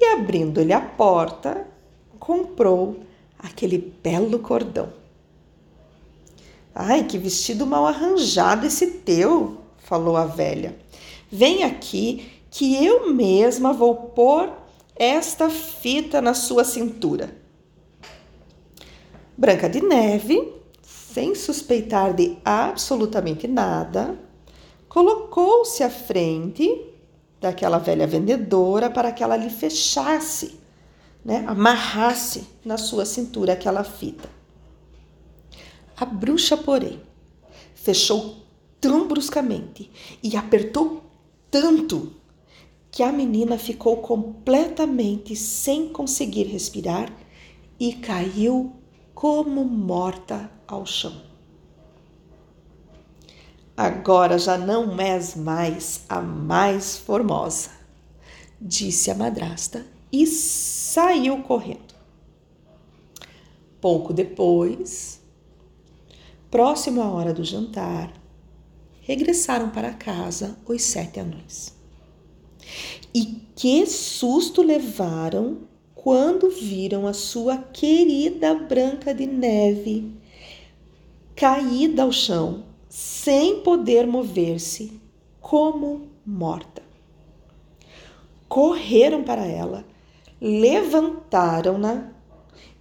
e, 0.00 0.04
abrindo-lhe 0.04 0.72
a 0.72 0.80
porta, 0.80 1.66
comprou 2.20 3.00
aquele 3.36 3.92
belo 4.02 4.38
cordão. 4.38 4.92
Ai, 6.72 7.02
que 7.04 7.18
vestido 7.18 7.66
mal 7.66 7.84
arranjado 7.84 8.64
esse 8.64 8.86
teu, 8.86 9.58
falou 9.78 10.16
a 10.16 10.24
velha. 10.24 10.76
Vem 11.30 11.64
aqui 11.64 12.30
que 12.48 12.84
eu 12.84 13.12
mesma 13.12 13.72
vou 13.72 13.94
pôr 13.94 14.61
esta 15.02 15.50
fita 15.50 16.22
na 16.22 16.32
sua 16.32 16.62
cintura. 16.62 17.36
Branca 19.36 19.68
de 19.68 19.80
Neve, 19.80 20.54
sem 20.80 21.34
suspeitar 21.34 22.14
de 22.14 22.38
absolutamente 22.44 23.48
nada, 23.48 24.16
colocou-se 24.88 25.82
à 25.82 25.90
frente 25.90 26.86
daquela 27.40 27.78
velha 27.78 28.06
vendedora 28.06 28.88
para 28.88 29.10
que 29.10 29.24
ela 29.24 29.36
lhe 29.36 29.50
fechasse, 29.50 30.60
né, 31.24 31.42
amarrasse 31.48 32.46
na 32.64 32.78
sua 32.78 33.04
cintura 33.04 33.54
aquela 33.54 33.82
fita. 33.82 34.30
A 35.96 36.04
bruxa, 36.04 36.56
porém, 36.56 37.00
fechou 37.74 38.36
tão 38.80 39.08
bruscamente 39.08 39.90
e 40.22 40.36
apertou 40.36 41.02
tanto 41.50 42.21
que 42.92 43.02
a 43.02 43.10
menina 43.10 43.56
ficou 43.56 43.96
completamente 43.96 45.34
sem 45.34 45.88
conseguir 45.88 46.44
respirar 46.44 47.10
e 47.80 47.94
caiu 47.94 48.76
como 49.14 49.64
morta 49.64 50.50
ao 50.68 50.84
chão. 50.84 51.22
Agora 53.74 54.38
já 54.38 54.58
não 54.58 55.00
és 55.00 55.34
mais 55.34 56.02
a 56.06 56.20
mais 56.20 56.98
formosa, 56.98 57.70
disse 58.60 59.10
a 59.10 59.14
madrasta 59.14 59.86
e 60.12 60.26
saiu 60.26 61.42
correndo. 61.42 61.94
Pouco 63.80 64.12
depois, 64.12 65.18
próximo 66.50 67.00
à 67.00 67.10
hora 67.10 67.32
do 67.32 67.42
jantar, 67.42 68.12
regressaram 69.00 69.70
para 69.70 69.94
casa 69.94 70.58
os 70.66 70.82
sete 70.82 71.18
anões. 71.18 71.71
E 73.14 73.36
que 73.54 73.86
susto 73.86 74.62
levaram 74.62 75.58
quando 75.94 76.50
viram 76.50 77.06
a 77.06 77.12
sua 77.12 77.56
querida 77.58 78.54
Branca 78.54 79.14
de 79.14 79.26
Neve 79.26 80.12
caída 81.36 82.02
ao 82.02 82.12
chão 82.12 82.64
sem 82.88 83.60
poder 83.60 84.06
mover-se, 84.06 85.00
como 85.40 86.08
morta. 86.26 86.82
Correram 88.48 89.24
para 89.24 89.46
ela, 89.46 89.84
levantaram-na 90.40 92.12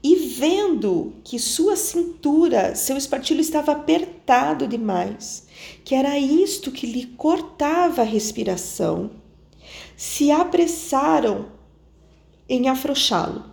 e, 0.03 0.15
vendo 0.15 1.13
que 1.23 1.39
sua 1.39 1.75
cintura, 1.75 2.75
seu 2.75 2.97
espartilho 2.97 3.39
estava 3.39 3.71
apertado 3.71 4.67
demais, 4.67 5.47
que 5.85 5.95
era 5.95 6.17
isto 6.17 6.71
que 6.71 6.87
lhe 6.87 7.05
cortava 7.05 8.01
a 8.01 8.05
respiração, 8.05 9.11
se 10.01 10.31
apressaram 10.31 11.51
em 12.49 12.67
afrouxá-lo. 12.67 13.45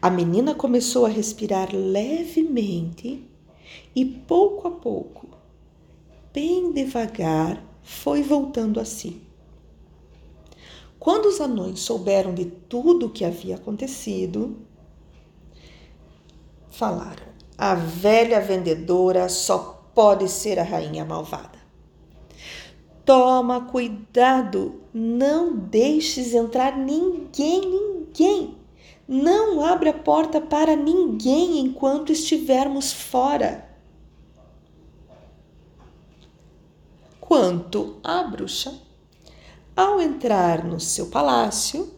A 0.00 0.08
menina 0.08 0.54
começou 0.54 1.04
a 1.04 1.08
respirar 1.08 1.74
levemente 1.74 3.28
e 3.96 4.04
pouco 4.04 4.68
a 4.68 4.70
pouco, 4.70 5.26
bem 6.32 6.70
devagar, 6.70 7.60
foi 7.82 8.22
voltando 8.22 8.78
a 8.78 8.84
si. 8.84 9.20
Quando 11.00 11.26
os 11.26 11.40
anões 11.40 11.80
souberam 11.80 12.32
de 12.32 12.44
tudo 12.44 13.06
o 13.06 13.10
que 13.10 13.24
havia 13.24 13.56
acontecido, 13.56 14.56
falaram: 16.70 17.26
a 17.58 17.74
velha 17.74 18.40
vendedora 18.40 19.28
só 19.28 19.84
pode 19.92 20.28
ser 20.28 20.60
a 20.60 20.62
rainha 20.62 21.04
malvada. 21.04 21.61
Toma 23.04 23.62
cuidado, 23.62 24.80
não 24.94 25.56
deixes 25.56 26.34
entrar 26.34 26.76
ninguém, 26.76 27.60
ninguém. 27.60 28.56
Não 29.08 29.64
abra 29.64 29.90
a 29.90 29.98
porta 29.98 30.40
para 30.40 30.76
ninguém 30.76 31.58
enquanto 31.58 32.12
estivermos 32.12 32.92
fora. 32.92 33.68
Quanto 37.20 37.96
à 38.04 38.22
bruxa, 38.22 38.72
ao 39.74 40.00
entrar 40.00 40.64
no 40.64 40.78
seu 40.78 41.06
palácio, 41.06 41.92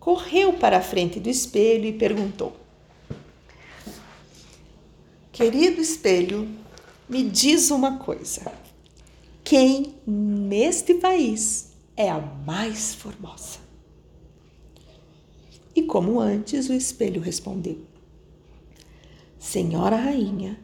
correu 0.00 0.54
para 0.54 0.78
a 0.78 0.82
frente 0.82 1.20
do 1.20 1.28
espelho 1.28 1.84
e 1.84 1.92
perguntou: 1.92 2.56
Querido 5.30 5.80
espelho, 5.80 6.48
me 7.08 7.22
diz 7.22 7.70
uma 7.70 7.98
coisa. 7.98 8.63
Quem 9.44 9.94
neste 10.06 10.94
país 10.94 11.74
é 11.94 12.10
a 12.10 12.18
mais 12.18 12.94
formosa? 12.94 13.58
E 15.76 15.82
como 15.82 16.18
antes, 16.18 16.70
o 16.70 16.72
espelho 16.72 17.20
respondeu: 17.20 17.78
Senhora 19.38 19.96
Rainha, 19.96 20.58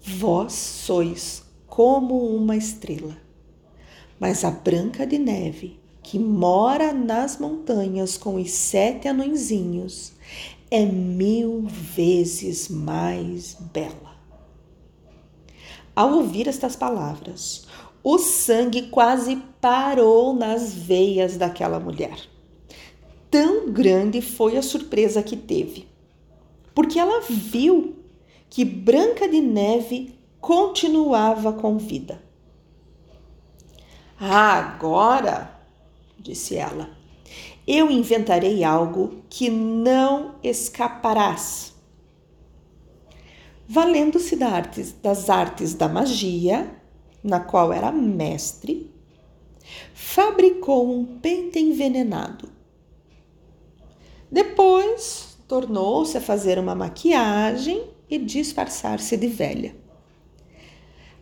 Vós 0.00 0.54
sois 0.54 1.42
como 1.66 2.34
uma 2.34 2.56
estrela, 2.56 3.14
mas 4.18 4.42
a 4.42 4.50
Branca 4.50 5.06
de 5.06 5.18
Neve, 5.18 5.78
que 6.02 6.18
mora 6.18 6.94
nas 6.94 7.38
montanhas 7.38 8.16
com 8.16 8.36
os 8.36 8.50
sete 8.50 9.06
anõezinhos, 9.06 10.12
é 10.70 10.86
mil 10.86 11.66
vezes 11.68 12.70
mais 12.70 13.54
bela. 13.72 14.16
Ao 15.94 16.14
ouvir 16.14 16.48
estas 16.48 16.74
palavras, 16.74 17.66
o 18.02 18.18
sangue 18.18 18.88
quase 18.88 19.36
parou 19.60 20.32
nas 20.34 20.74
veias 20.74 21.36
daquela 21.36 21.80
mulher. 21.80 22.18
Tão 23.30 23.70
grande 23.70 24.22
foi 24.22 24.56
a 24.56 24.62
surpresa 24.62 25.22
que 25.22 25.36
teve, 25.36 25.86
porque 26.74 26.98
ela 26.98 27.20
viu 27.20 27.96
que 28.48 28.64
Branca 28.64 29.28
de 29.28 29.40
Neve 29.40 30.18
continuava 30.40 31.52
com 31.52 31.76
vida. 31.76 32.22
Agora, 34.18 35.60
disse 36.18 36.56
ela, 36.56 36.90
eu 37.66 37.90
inventarei 37.90 38.64
algo 38.64 39.22
que 39.28 39.50
não 39.50 40.36
escaparás. 40.42 41.74
Valendo-se 43.68 44.34
das 45.02 45.28
artes 45.28 45.74
da 45.74 45.86
magia, 45.86 46.77
na 47.22 47.40
qual 47.40 47.72
era 47.72 47.90
mestre, 47.90 48.90
fabricou 49.92 50.90
um 50.90 51.04
pente 51.04 51.58
envenenado. 51.58 52.48
Depois 54.30 55.38
tornou-se 55.46 56.16
a 56.16 56.20
fazer 56.20 56.58
uma 56.58 56.74
maquiagem 56.74 57.84
e 58.08 58.18
disfarçar-se 58.18 59.16
de 59.16 59.26
velha. 59.26 59.74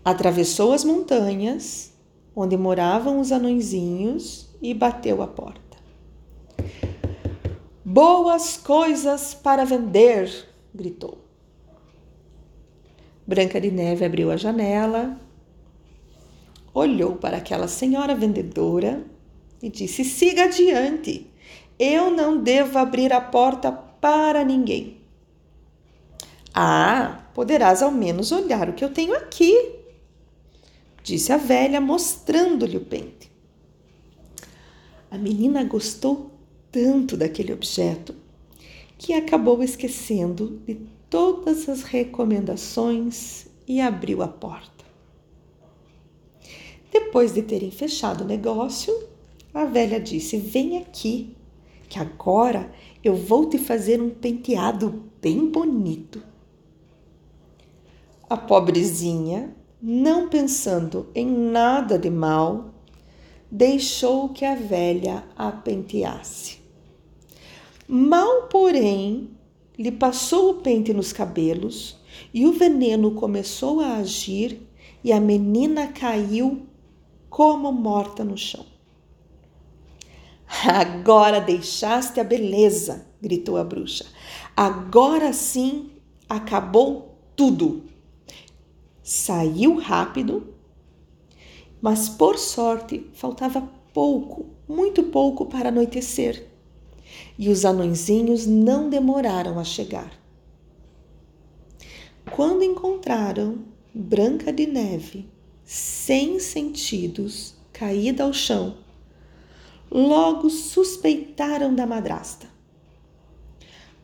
Atravessou 0.04 0.72
as 0.72 0.85
montanhas, 0.85 1.92
onde 2.35 2.56
moravam 2.56 3.20
os 3.20 3.32
anõezinhos, 3.32 4.46
e 4.61 4.72
bateu 4.72 5.22
a 5.22 5.26
porta. 5.26 5.76
Boas 7.85 8.56
coisas 8.56 9.35
para 9.35 9.64
vender! 9.64 10.48
gritou. 10.74 11.18
Branca 13.26 13.61
de 13.61 13.70
Neve 13.70 14.04
abriu 14.04 14.30
a 14.30 14.37
janela, 14.37 15.18
olhou 16.76 17.16
para 17.16 17.38
aquela 17.38 17.66
senhora 17.66 18.14
vendedora 18.14 19.02
e 19.62 19.70
disse: 19.70 20.04
Siga 20.04 20.44
adiante, 20.44 21.26
eu 21.78 22.10
não 22.10 22.42
devo 22.42 22.78
abrir 22.78 23.12
a 23.14 23.20
porta 23.20 23.72
para 23.72 24.44
ninguém. 24.44 24.98
Ah, 26.54 27.24
poderás 27.34 27.82
ao 27.82 27.90
menos 27.90 28.30
olhar 28.30 28.68
o 28.68 28.74
que 28.74 28.84
eu 28.84 28.92
tenho 28.92 29.16
aqui, 29.16 29.74
disse 31.02 31.32
a 31.32 31.38
velha, 31.38 31.80
mostrando-lhe 31.80 32.76
o 32.76 32.84
pente. 32.84 33.30
A 35.10 35.16
menina 35.16 35.64
gostou 35.64 36.30
tanto 36.70 37.16
daquele 37.16 37.54
objeto 37.54 38.14
que 38.98 39.14
acabou 39.14 39.62
esquecendo 39.62 40.60
de 40.66 40.74
todas 41.08 41.68
as 41.68 41.82
recomendações 41.82 43.46
e 43.66 43.80
abriu 43.80 44.22
a 44.22 44.28
porta. 44.28 44.75
Depois 46.92 47.33
de 47.33 47.42
terem 47.42 47.70
fechado 47.70 48.22
o 48.25 48.27
negócio, 48.27 48.94
a 49.53 49.64
velha 49.64 50.01
disse: 50.01 50.37
Vem 50.37 50.79
aqui, 50.79 51.37
que 51.88 51.99
agora 51.99 52.70
eu 53.03 53.14
vou 53.14 53.49
te 53.49 53.59
fazer 53.59 54.01
um 54.01 54.11
penteado 54.11 55.05
bem 55.20 55.51
bonito. 55.51 56.22
A 58.29 58.37
pobrezinha, 58.37 59.55
não 59.81 60.29
pensando 60.29 61.07
em 61.14 61.27
nada 61.27 61.99
de 61.99 62.11
mal, 62.11 62.75
deixou 63.51 64.31
que 64.31 64.44
a 64.44 64.55
velha 64.55 65.25
a 65.37 65.53
penteasse. 65.53 66.59
Mal, 67.88 68.49
porém, 68.49 69.31
lhe 69.79 69.92
passou 69.92 70.51
o 70.51 70.55
pente 70.55 70.92
nos 70.92 71.12
cabelos 71.12 71.96
e 72.35 72.46
o 72.46 72.53
veneno 72.53 73.12
começou 73.12 73.81
a 73.81 73.99
agir 73.99 74.61
e 75.05 75.12
a 75.12 75.20
menina 75.20 75.87
caiu 75.87 76.65
como 77.28 77.72
morta 77.72 78.24
no 78.24 78.36
chão. 78.36 78.64
Agora 80.68 81.40
deixaste 81.40 82.20
a 82.20 82.24
beleza, 82.24 83.06
gritou 83.20 83.56
a 83.56 83.64
bruxa. 83.64 84.06
Agora 84.56 85.32
sim 85.32 85.90
acabou 86.28 87.18
tudo. 87.34 87.84
Saiu 89.02 89.78
rápido, 89.78 90.54
mas 91.80 92.08
por 92.08 92.38
sorte 92.38 93.10
faltava 93.12 93.60
pouco, 93.92 94.46
muito 94.68 95.04
pouco 95.04 95.46
para 95.46 95.68
anoitecer 95.68 96.46
e 97.38 97.48
os 97.48 97.64
anõezinhos 97.64 98.46
não 98.46 98.88
demoraram 98.88 99.58
a 99.58 99.64
chegar. 99.64 100.12
Quando 102.34 102.64
encontraram 102.64 103.58
Branca 103.94 104.52
de 104.52 104.66
Neve, 104.66 105.28
sem 105.66 106.38
sentidos, 106.38 107.55
caída 107.72 108.22
ao 108.22 108.33
chão, 108.33 108.76
logo 109.90 110.48
suspeitaram 110.48 111.74
da 111.74 111.85
madrasta. 111.85 112.46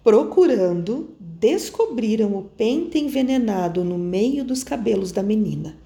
Procurando, 0.02 1.14
descobriram 1.20 2.36
o 2.36 2.42
pente 2.42 2.98
envenenado 2.98 3.84
no 3.84 3.96
meio 3.96 4.44
dos 4.44 4.64
cabelos 4.64 5.12
da 5.12 5.22
menina. 5.22 5.76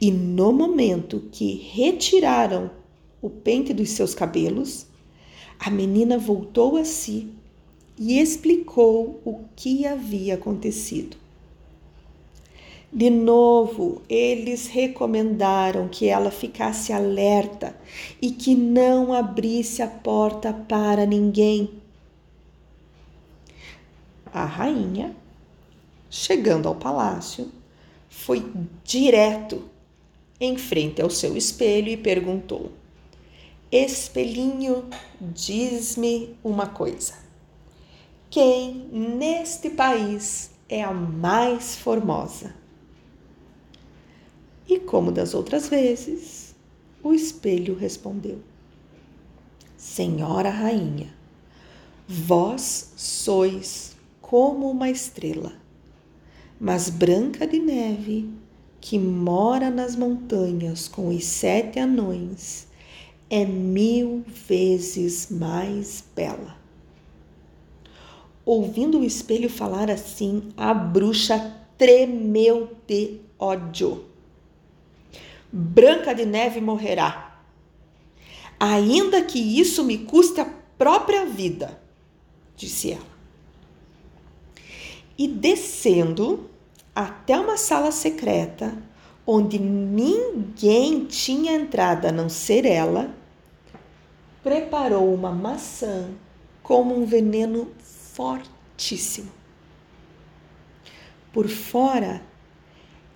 E 0.00 0.10
no 0.10 0.52
momento 0.52 1.28
que 1.30 1.54
retiraram 1.72 2.72
o 3.22 3.30
pente 3.30 3.72
dos 3.72 3.90
seus 3.90 4.12
cabelos, 4.12 4.86
a 5.56 5.70
menina 5.70 6.18
voltou 6.18 6.76
a 6.76 6.84
si 6.84 7.28
e 7.96 8.18
explicou 8.18 9.20
o 9.24 9.44
que 9.54 9.86
havia 9.86 10.34
acontecido. 10.34 11.23
De 12.96 13.10
novo, 13.10 14.02
eles 14.08 14.68
recomendaram 14.68 15.88
que 15.88 16.06
ela 16.06 16.30
ficasse 16.30 16.92
alerta 16.92 17.76
e 18.22 18.30
que 18.30 18.54
não 18.54 19.12
abrisse 19.12 19.82
a 19.82 19.88
porta 19.88 20.52
para 20.52 21.04
ninguém. 21.04 21.70
A 24.32 24.44
rainha, 24.44 25.12
chegando 26.08 26.68
ao 26.68 26.76
palácio, 26.76 27.50
foi 28.08 28.46
direto 28.84 29.64
em 30.40 30.56
frente 30.56 31.02
ao 31.02 31.10
seu 31.10 31.36
espelho 31.36 31.88
e 31.88 31.96
perguntou: 31.96 32.70
Espelhinho, 33.72 34.84
diz-me 35.20 36.36
uma 36.44 36.68
coisa. 36.68 37.14
Quem 38.30 38.88
neste 38.92 39.70
país 39.70 40.52
é 40.68 40.84
a 40.84 40.92
mais 40.92 41.74
formosa? 41.74 42.62
E 44.68 44.78
como 44.78 45.12
das 45.12 45.34
outras 45.34 45.68
vezes, 45.68 46.54
o 47.02 47.12
espelho 47.12 47.74
respondeu: 47.74 48.38
Senhora 49.76 50.50
Rainha, 50.50 51.12
vós 52.08 52.92
sois 52.96 53.94
como 54.20 54.70
uma 54.70 54.90
estrela, 54.90 55.52
mas 56.58 56.88
Branca 56.88 57.46
de 57.46 57.58
Neve, 57.58 58.30
que 58.80 58.98
mora 58.98 59.70
nas 59.70 59.96
montanhas 59.96 60.88
com 60.88 61.08
os 61.08 61.24
sete 61.24 61.78
anões, 61.78 62.66
é 63.28 63.44
mil 63.44 64.24
vezes 64.46 65.28
mais 65.30 66.04
bela. 66.14 66.56
Ouvindo 68.44 69.00
o 69.00 69.04
espelho 69.04 69.48
falar 69.48 69.90
assim, 69.90 70.50
a 70.56 70.74
bruxa 70.74 71.54
tremeu 71.78 72.76
de 72.86 73.20
ódio. 73.38 74.13
Branca 75.56 76.12
de 76.12 76.26
Neve 76.26 76.60
morrerá, 76.60 77.38
ainda 78.58 79.22
que 79.22 79.38
isso 79.38 79.84
me 79.84 79.98
custe 79.98 80.40
a 80.40 80.52
própria 80.76 81.24
vida, 81.24 81.80
disse 82.56 82.90
ela. 82.90 83.14
E 85.16 85.28
descendo 85.28 86.50
até 86.92 87.38
uma 87.38 87.56
sala 87.56 87.92
secreta, 87.92 88.76
onde 89.24 89.60
ninguém 89.60 91.04
tinha 91.04 91.52
entrado 91.52 92.06
a 92.06 92.10
não 92.10 92.28
ser 92.28 92.66
ela, 92.66 93.14
preparou 94.42 95.14
uma 95.14 95.30
maçã 95.30 96.10
como 96.64 97.00
um 97.00 97.06
veneno 97.06 97.70
fortíssimo. 97.78 99.30
Por 101.32 101.48
fora, 101.48 102.20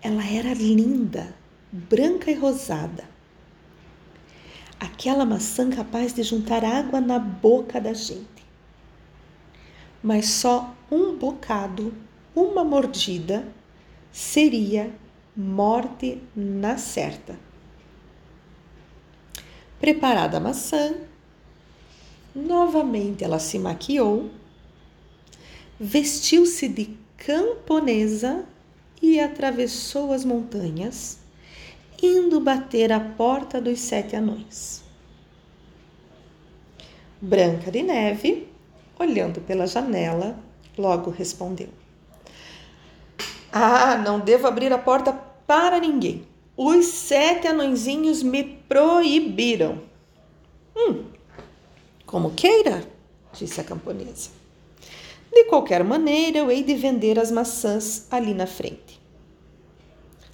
ela 0.00 0.24
era 0.24 0.54
linda, 0.54 1.34
branca 1.72 2.30
e 2.30 2.34
rosada. 2.34 3.04
Aquela 4.78 5.24
maçã 5.24 5.70
capaz 5.70 6.12
de 6.12 6.22
juntar 6.22 6.64
água 6.64 7.00
na 7.00 7.18
boca 7.18 7.80
da 7.80 7.92
gente. 7.92 8.46
Mas 10.02 10.28
só 10.28 10.74
um 10.90 11.16
bocado, 11.16 11.92
uma 12.34 12.64
mordida, 12.64 13.46
seria 14.12 14.92
morte 15.36 16.22
na 16.34 16.76
certa. 16.78 17.38
Preparada 19.80 20.38
a 20.38 20.40
maçã, 20.40 20.94
novamente 22.34 23.22
ela 23.22 23.38
se 23.38 23.58
maquiou, 23.58 24.30
vestiu-se 25.78 26.68
de 26.68 26.96
camponesa 27.16 28.44
e 29.00 29.20
atravessou 29.20 30.12
as 30.12 30.24
montanhas, 30.24 31.18
indo 32.02 32.40
bater 32.40 32.92
à 32.92 33.00
porta 33.00 33.60
dos 33.60 33.80
sete 33.80 34.16
anões. 34.16 34.82
Branca 37.20 37.70
de 37.70 37.82
Neve, 37.82 38.48
olhando 38.98 39.40
pela 39.40 39.66
janela, 39.66 40.38
logo 40.76 41.10
respondeu: 41.10 41.68
Ah, 43.52 43.96
não 43.96 44.20
devo 44.20 44.46
abrir 44.46 44.72
a 44.72 44.78
porta 44.78 45.12
para 45.46 45.80
ninguém. 45.80 46.26
Os 46.56 46.86
sete 46.86 47.46
anõezinhos 47.46 48.22
me 48.22 48.44
proibiram. 48.44 49.82
Hum, 50.76 51.04
como 52.04 52.32
queira, 52.32 52.84
disse 53.32 53.60
a 53.60 53.64
camponesa. 53.64 54.30
De 55.32 55.44
qualquer 55.44 55.84
maneira, 55.84 56.38
eu 56.38 56.50
hei 56.50 56.62
de 56.62 56.74
vender 56.74 57.18
as 57.18 57.30
maçãs 57.30 58.06
ali 58.10 58.32
na 58.32 58.46
frente. 58.46 59.00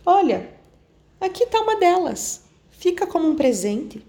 Olha, 0.07 0.51
aqui 1.25 1.45
está 1.45 1.61
uma 1.61 1.77
delas. 1.77 2.43
Fica 2.71 3.07
como 3.07 3.29
um 3.29 3.37
presente. 3.37 4.05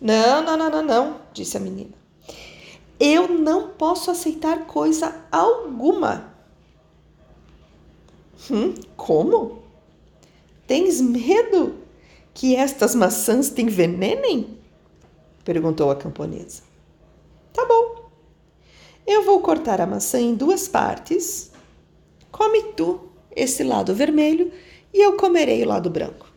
Não, 0.00 0.42
não, 0.42 0.56
não, 0.56 0.70
não, 0.70 0.82
não, 0.82 1.20
disse 1.32 1.56
a 1.56 1.60
menina. 1.60 1.92
Eu 2.98 3.28
não 3.28 3.68
posso 3.68 4.10
aceitar 4.10 4.66
coisa 4.66 5.24
alguma. 5.30 6.34
Hum, 8.50 8.74
como? 8.96 9.62
Tens 10.66 11.00
medo 11.00 11.76
que 12.34 12.56
estas 12.56 12.94
maçãs 12.94 13.50
te 13.50 13.62
envenenem? 13.62 14.58
perguntou 15.44 15.90
a 15.90 15.96
camponesa. 15.96 16.62
Tá 17.52 17.64
bom. 17.66 18.10
Eu 19.06 19.24
vou 19.24 19.40
cortar 19.40 19.80
a 19.80 19.86
maçã 19.86 20.20
em 20.20 20.34
duas 20.34 20.68
partes. 20.68 21.50
Come 22.30 22.72
tu 22.74 23.00
esse 23.34 23.62
lado 23.62 23.94
vermelho 23.94 24.52
e 24.92 25.04
eu 25.04 25.16
comerei 25.16 25.62
o 25.62 25.68
lado 25.68 25.90
branco. 25.90 26.31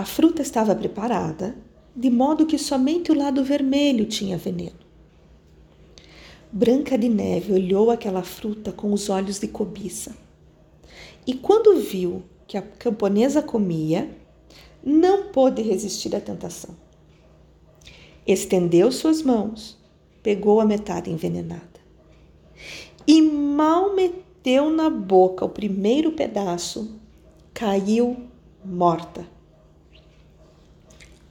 A 0.00 0.04
fruta 0.06 0.40
estava 0.40 0.74
preparada, 0.74 1.54
de 1.94 2.08
modo 2.08 2.46
que 2.46 2.56
somente 2.56 3.12
o 3.12 3.14
lado 3.14 3.44
vermelho 3.44 4.06
tinha 4.06 4.38
veneno. 4.38 4.78
Branca 6.50 6.96
de 6.96 7.06
Neve 7.06 7.52
olhou 7.52 7.90
aquela 7.90 8.22
fruta 8.22 8.72
com 8.72 8.94
os 8.94 9.10
olhos 9.10 9.38
de 9.38 9.46
cobiça. 9.46 10.16
E 11.26 11.34
quando 11.34 11.80
viu 11.80 12.22
que 12.46 12.56
a 12.56 12.62
camponesa 12.62 13.42
comia, 13.42 14.10
não 14.82 15.24
pôde 15.24 15.60
resistir 15.60 16.16
à 16.16 16.20
tentação. 16.20 16.74
Estendeu 18.26 18.90
suas 18.90 19.20
mãos, 19.22 19.76
pegou 20.22 20.62
a 20.62 20.64
metade 20.64 21.10
envenenada 21.10 21.78
e 23.06 23.20
mal 23.20 23.94
meteu 23.94 24.70
na 24.70 24.88
boca 24.88 25.44
o 25.44 25.50
primeiro 25.50 26.12
pedaço, 26.12 26.98
caiu 27.52 28.16
morta. 28.64 29.39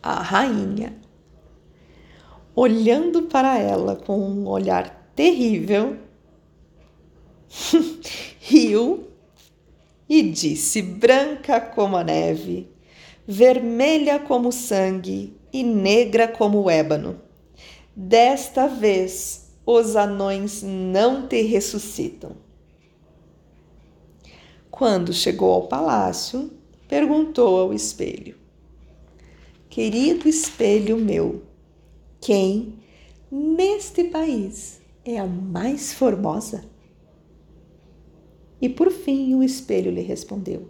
A 0.01 0.21
rainha, 0.21 0.95
olhando 2.55 3.23
para 3.23 3.59
ela 3.59 3.95
com 3.95 4.17
um 4.17 4.47
olhar 4.47 5.11
terrível, 5.15 5.97
riu 8.39 9.07
e 10.07 10.23
disse: 10.23 10.81
branca 10.81 11.59
como 11.59 11.97
a 11.97 12.03
neve, 12.03 12.71
vermelha 13.27 14.19
como 14.19 14.49
o 14.49 14.53
sangue 14.53 15.37
e 15.51 15.63
negra 15.63 16.27
como 16.27 16.63
o 16.63 16.69
ébano. 16.69 17.21
Desta 17.95 18.67
vez 18.67 19.51
os 19.65 19.95
anões 19.95 20.63
não 20.63 21.27
te 21.27 21.41
ressuscitam. 21.41 22.37
Quando 24.71 25.11
chegou 25.11 25.51
ao 25.51 25.67
palácio, 25.67 26.49
perguntou 26.87 27.59
ao 27.59 27.73
espelho: 27.73 28.38
Querido 29.79 30.27
espelho 30.27 30.97
meu, 30.97 31.41
quem 32.19 32.79
neste 33.31 34.03
país 34.03 34.81
é 35.05 35.17
a 35.17 35.25
mais 35.25 35.93
formosa? 35.93 36.65
E 38.61 38.67
por 38.67 38.91
fim 38.91 39.33
o 39.35 39.41
espelho 39.41 39.89
lhe 39.89 40.01
respondeu: 40.01 40.67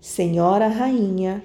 Senhora 0.00 0.68
rainha, 0.68 1.44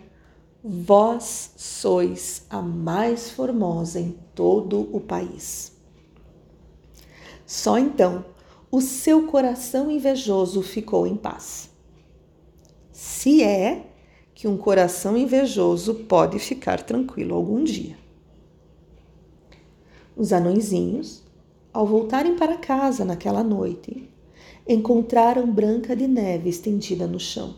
vós 0.64 1.52
sois 1.58 2.46
a 2.50 2.62
mais 2.62 3.30
formosa 3.30 4.00
em 4.00 4.18
todo 4.34 4.88
o 4.96 5.02
país. 5.02 5.74
Só 7.46 7.78
então 7.78 8.24
o 8.72 8.80
seu 8.80 9.28
coração 9.28 9.92
invejoso 9.92 10.62
ficou 10.62 11.06
em 11.06 11.18
paz. 11.18 11.70
Se 12.94 13.44
é 13.44 13.95
que 14.36 14.50
um 14.50 14.58
coração 14.58 15.16
invejoso 15.16 15.96
pode 15.96 16.38
ficar 16.40 16.84
tranquilo 16.84 17.34
algum 17.34 17.64
dia. 17.64 17.98
Os 20.14 20.34
anõezinhos, 20.34 21.24
ao 21.72 21.88
voltarem 21.88 22.36
para 22.36 22.58
casa 22.58 23.06
naquela 23.06 23.42
noite, 23.42 24.10
encontraram 24.68 25.50
Branca 25.50 25.96
de 25.96 26.06
Neve 26.06 26.50
estendida 26.50 27.08
no 27.08 27.20
chão, 27.20 27.56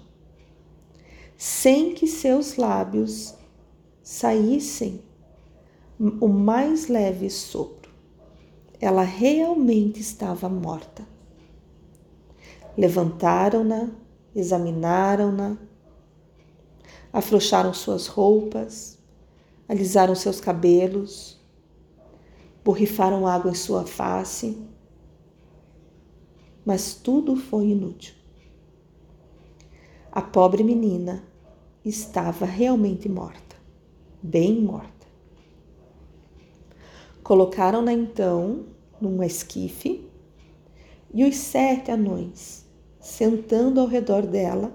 sem 1.36 1.94
que 1.94 2.06
seus 2.06 2.58
lábios 2.58 3.34
saíssem 4.04 5.02
o 6.00 6.28
mais 6.28 6.88
leve 6.88 7.28
sopro. 7.30 7.92
Ela 8.80 9.02
realmente 9.02 10.00
estava 10.00 10.48
morta. 10.48 11.08
Levantaram-na, 12.78 13.90
examinaram-na, 14.36 15.58
afrouxaram 17.12 17.74
suas 17.74 18.08
roupas, 18.08 18.98
alisaram 19.68 20.16
seus 20.16 20.40
cabelos, 20.40 21.40
borrifaram 22.64 23.26
água 23.28 23.52
em 23.52 23.56
sua 23.56 23.86
face 23.86 24.58
mas 26.68 26.94
tudo 26.96 27.38
foi 27.38 27.70
inútil. 27.70 28.14
A 30.12 30.22
pobre 30.22 30.66
menina 30.66 31.24
estava 31.86 32.46
realmente 32.46 33.08
morta, 33.08 33.56
bem 34.22 34.60
morta. 34.62 35.08
Colocaram-na 37.24 37.94
então 37.94 38.66
num 39.00 39.24
esquife 39.24 40.10
e 41.14 41.24
os 41.24 41.38
sete 41.38 41.90
anões, 41.90 42.66
sentando 43.00 43.80
ao 43.80 43.88
redor 43.88 44.28
dela, 44.28 44.70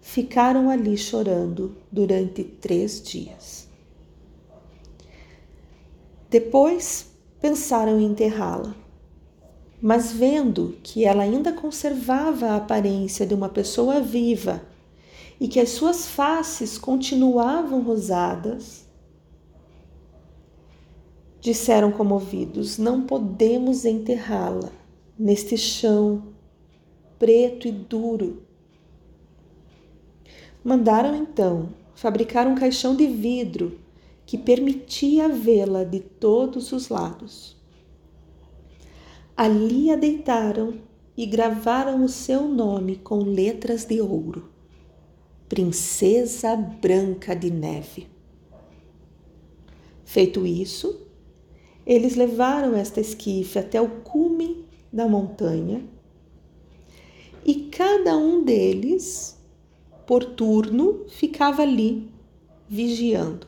ficaram 0.00 0.70
ali 0.70 0.96
chorando 0.96 1.76
durante 1.90 2.42
três 2.44 3.02
dias. 3.02 3.68
Depois 6.28 7.10
pensaram 7.40 8.00
em 8.00 8.06
enterrá-la 8.06 8.74
mas 9.80 10.12
vendo 10.12 10.76
que 10.82 11.04
ela 11.04 11.22
ainda 11.22 11.52
conservava 11.52 12.48
a 12.48 12.56
aparência 12.56 13.26
de 13.26 13.32
uma 13.32 13.48
pessoa 13.48 14.00
viva 14.00 14.62
e 15.40 15.48
que 15.48 15.58
as 15.58 15.70
suas 15.70 16.06
faces 16.06 16.76
continuavam 16.76 17.80
rosadas, 17.80 18.86
disseram 21.40 21.90
comovidos: 21.90 22.76
Não 22.76 23.02
podemos 23.02 23.86
enterrá-la 23.86 24.70
neste 25.18 25.56
chão 25.56 26.24
preto 27.18 27.66
e 27.66 27.72
duro. 27.72 28.42
Mandaram 30.62 31.16
então 31.16 31.70
fabricar 31.94 32.46
um 32.46 32.54
caixão 32.54 32.94
de 32.94 33.06
vidro 33.06 33.78
que 34.26 34.36
permitia 34.36 35.28
vê-la 35.28 35.84
de 35.84 36.00
todos 36.00 36.72
os 36.72 36.88
lados. 36.88 37.56
Ali 39.36 39.90
a 39.90 39.96
deitaram 39.96 40.74
e 41.16 41.26
gravaram 41.26 42.04
o 42.04 42.08
seu 42.08 42.46
nome 42.46 42.96
com 42.96 43.18
letras 43.18 43.84
de 43.84 44.00
ouro: 44.00 44.50
Princesa 45.48 46.54
Branca 46.56 47.34
de 47.34 47.50
Neve. 47.50 48.06
Feito 50.04 50.46
isso, 50.46 51.06
eles 51.86 52.16
levaram 52.16 52.74
esta 52.76 53.00
esquife 53.00 53.58
até 53.58 53.80
o 53.80 53.88
cume 54.00 54.64
da 54.92 55.08
montanha 55.08 55.82
e 57.44 57.54
cada 57.70 58.16
um 58.16 58.44
deles, 58.44 59.39
por 60.06 60.24
turno, 60.24 61.04
ficava 61.08 61.62
ali 61.62 62.10
vigiando. 62.68 63.46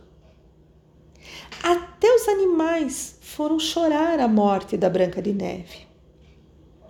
Até 1.62 2.12
os 2.12 2.26
animais 2.28 3.18
foram 3.20 3.58
chorar 3.58 4.18
a 4.18 4.26
morte 4.26 4.76
da 4.76 4.90
Branca 4.90 5.22
de 5.22 5.32
Neve. 5.32 5.86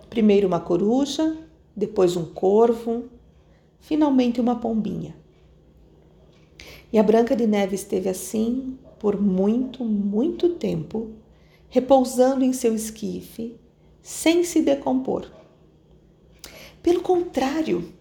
Primeiro 0.09 0.47
uma 0.47 0.59
coruja, 0.59 1.37
depois 1.75 2.15
um 2.15 2.25
corvo, 2.25 3.05
finalmente 3.79 4.41
uma 4.41 4.55
pombinha. 4.55 5.15
E 6.91 6.99
a 6.99 7.03
Branca 7.03 7.35
de 7.35 7.47
Neve 7.47 7.75
esteve 7.75 8.09
assim 8.09 8.77
por 8.99 9.19
muito, 9.19 9.83
muito 9.83 10.49
tempo, 10.49 11.11
repousando 11.69 12.43
em 12.43 12.53
seu 12.53 12.73
esquife, 12.73 13.55
sem 14.01 14.43
se 14.43 14.61
decompor. 14.61 15.27
Pelo 16.81 17.01
contrário, 17.01 17.93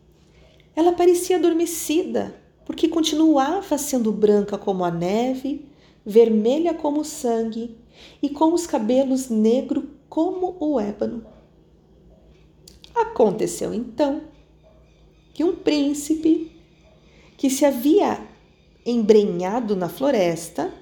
ela 0.74 0.92
parecia 0.92 1.36
adormecida, 1.36 2.34
porque 2.64 2.88
continuava 2.88 3.76
sendo 3.76 4.12
branca 4.12 4.56
como 4.56 4.84
a 4.84 4.90
neve, 4.90 5.66
vermelha 6.04 6.74
como 6.74 7.00
o 7.00 7.04
sangue 7.04 7.76
e 8.22 8.28
com 8.28 8.52
os 8.52 8.66
cabelos 8.66 9.28
negros 9.28 9.84
como 10.08 10.56
o 10.60 10.80
ébano. 10.80 11.24
Aconteceu 12.94 13.72
então 13.72 14.22
que 15.32 15.44
um 15.44 15.56
príncipe 15.56 16.52
que 17.36 17.48
se 17.48 17.64
havia 17.64 18.26
embrenhado 18.84 19.74
na 19.74 19.88
floresta 19.88 20.72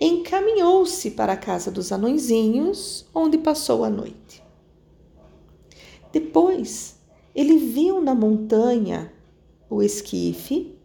encaminhou-se 0.00 1.12
para 1.12 1.34
a 1.34 1.36
casa 1.36 1.70
dos 1.70 1.92
anõezinhos, 1.92 3.06
onde 3.14 3.38
passou 3.38 3.84
a 3.84 3.90
noite. 3.90 4.42
Depois, 6.12 6.96
ele 7.34 7.58
viu 7.58 8.00
na 8.00 8.14
montanha 8.14 9.12
o 9.68 9.82
esquife 9.82 10.76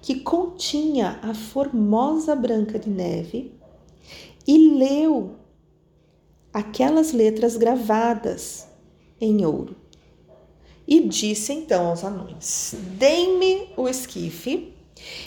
que 0.00 0.20
continha 0.20 1.18
a 1.22 1.34
formosa 1.34 2.34
Branca 2.34 2.78
de 2.78 2.88
Neve 2.88 3.52
e 4.46 4.70
leu 4.70 5.36
aquelas 6.52 7.12
letras 7.12 7.56
gravadas 7.56 8.66
em 9.20 9.44
ouro. 9.44 9.76
E 10.86 11.00
disse 11.00 11.52
então 11.52 11.88
aos 11.88 12.02
anões: 12.02 12.74
Deem-me 12.96 13.68
o 13.76 13.88
esquife 13.88 14.72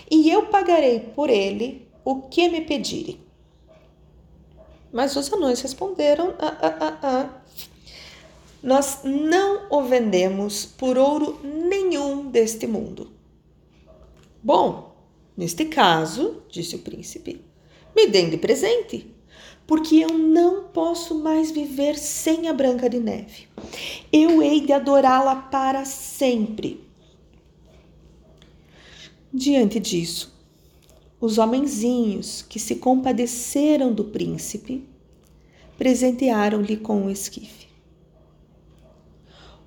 e 0.09 0.29
eu 0.29 0.47
pagarei 0.47 0.99
por 0.99 1.29
ele 1.29 1.87
o 2.03 2.23
que 2.23 2.49
me 2.49 2.61
pedirem. 2.61 3.19
Mas 4.91 5.15
os 5.15 5.31
anões 5.31 5.61
responderam: 5.61 6.33
ah, 6.39 6.57
ah, 6.61 6.77
ah, 6.79 6.99
ah. 7.03 7.40
Nós 8.63 8.99
não 9.03 9.67
o 9.71 9.81
vendemos 9.81 10.65
por 10.65 10.97
ouro 10.97 11.39
nenhum 11.43 12.29
deste 12.29 12.67
mundo. 12.67 13.11
Bom, 14.43 14.95
neste 15.35 15.65
caso, 15.65 16.43
disse 16.49 16.75
o 16.75 16.79
príncipe, 16.79 17.41
me 17.95 18.07
deem 18.07 18.29
de 18.29 18.37
presente, 18.37 19.07
porque 19.65 19.95
eu 19.95 20.09
não 20.17 20.65
posso 20.65 21.15
mais 21.15 21.49
viver 21.49 21.97
sem 21.97 22.49
a 22.49 22.53
Branca 22.53 22.89
de 22.89 22.99
Neve. 22.99 23.47
Eu 24.11 24.41
hei 24.43 24.61
de 24.61 24.73
adorá-la 24.73 25.35
para 25.35 25.83
sempre. 25.85 26.83
Diante 29.33 29.79
disso, 29.79 30.31
os 31.19 31.37
homenzinhos 31.37 32.41
que 32.41 32.59
se 32.59 32.75
compadeceram 32.75 33.93
do 33.93 34.03
príncipe 34.03 34.83
presentearam-lhe 35.77 36.77
com 36.77 37.03
um 37.03 37.09
esquife. 37.09 37.60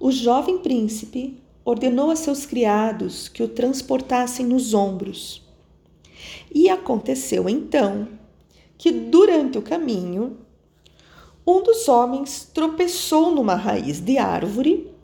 O 0.05 0.13
jovem 0.13 0.59
príncipe 0.59 1.41
ordenou 1.65 2.11
a 2.11 2.17
seus 2.17 2.45
criados 2.45 3.27
que 3.27 3.43
o 3.43 3.49
transportassem 3.49 4.45
nos 4.45 4.75
ombros. 4.75 5.43
E 6.55 6.69
aconteceu 6.69 7.49
então 7.49 8.09
que, 8.77 8.93
durante 8.93 9.57
o 9.57 9.63
caminho, 9.63 10.37
um 11.47 11.63
dos 11.63 11.89
homens 11.89 12.51
tropeçou 12.53 13.35
numa 13.35 13.55
raiz 13.55 13.99
de 13.99 14.19
árvore 14.19 14.95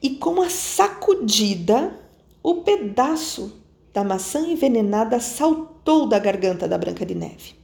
e, 0.00 0.10
com 0.10 0.40
a 0.40 0.48
sacudida, 0.48 1.98
o 2.40 2.62
pedaço 2.62 3.52
da 3.92 4.04
maçã 4.04 4.46
envenenada 4.46 5.18
saltou 5.18 6.06
da 6.06 6.20
garganta 6.20 6.68
da 6.68 6.78
Branca 6.78 7.04
de 7.04 7.16
Neve. 7.16 7.56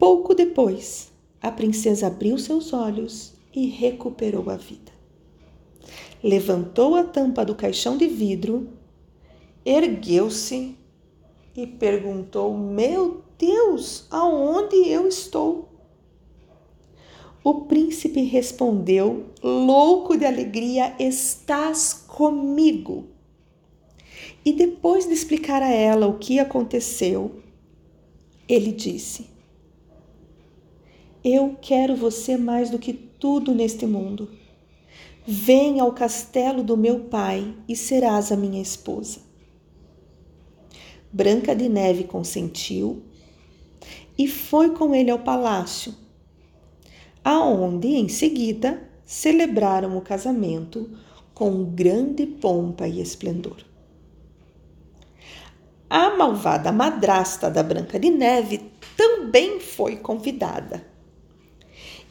Pouco 0.00 0.34
depois, 0.34 1.12
a 1.40 1.52
princesa 1.52 2.08
abriu 2.08 2.36
seus 2.38 2.72
olhos 2.72 3.34
e 3.54 3.68
recuperou 3.68 4.50
a 4.50 4.56
vida. 4.56 4.97
Levantou 6.22 6.96
a 6.96 7.04
tampa 7.04 7.44
do 7.44 7.54
caixão 7.54 7.96
de 7.96 8.08
vidro, 8.08 8.68
ergueu-se 9.64 10.76
e 11.56 11.66
perguntou: 11.66 12.56
Meu 12.56 13.22
Deus, 13.38 14.06
aonde 14.10 14.76
eu 14.88 15.06
estou? 15.06 15.68
O 17.44 17.62
príncipe 17.62 18.22
respondeu, 18.22 19.26
louco 19.42 20.16
de 20.16 20.24
alegria: 20.24 20.94
Estás 20.98 21.94
comigo. 21.94 23.06
E 24.44 24.52
depois 24.52 25.06
de 25.06 25.12
explicar 25.12 25.62
a 25.62 25.70
ela 25.70 26.06
o 26.06 26.18
que 26.18 26.38
aconteceu, 26.38 27.42
ele 28.48 28.72
disse: 28.72 29.26
Eu 31.22 31.56
quero 31.60 31.94
você 31.94 32.36
mais 32.36 32.70
do 32.70 32.78
que 32.78 32.92
tudo 32.92 33.54
neste 33.54 33.86
mundo. 33.86 34.28
Vem 35.30 35.78
ao 35.78 35.92
castelo 35.92 36.62
do 36.62 36.74
meu 36.74 37.00
pai 37.00 37.54
e 37.68 37.76
serás 37.76 38.32
a 38.32 38.36
minha 38.36 38.62
esposa. 38.62 39.20
Branca 41.12 41.54
de 41.54 41.68
Neve 41.68 42.04
consentiu 42.04 43.02
e 44.16 44.26
foi 44.26 44.70
com 44.70 44.94
ele 44.94 45.10
ao 45.10 45.18
palácio, 45.18 45.94
aonde 47.22 47.88
em 47.88 48.08
seguida 48.08 48.82
celebraram 49.04 49.98
o 49.98 50.00
casamento 50.00 50.96
com 51.34 51.62
grande 51.62 52.24
pompa 52.24 52.88
e 52.88 52.98
esplendor. 52.98 53.58
A 55.90 56.16
malvada 56.16 56.72
madrasta 56.72 57.50
da 57.50 57.62
Branca 57.62 58.00
de 58.00 58.08
Neve 58.08 58.62
também 58.96 59.60
foi 59.60 59.98
convidada. 59.98 60.82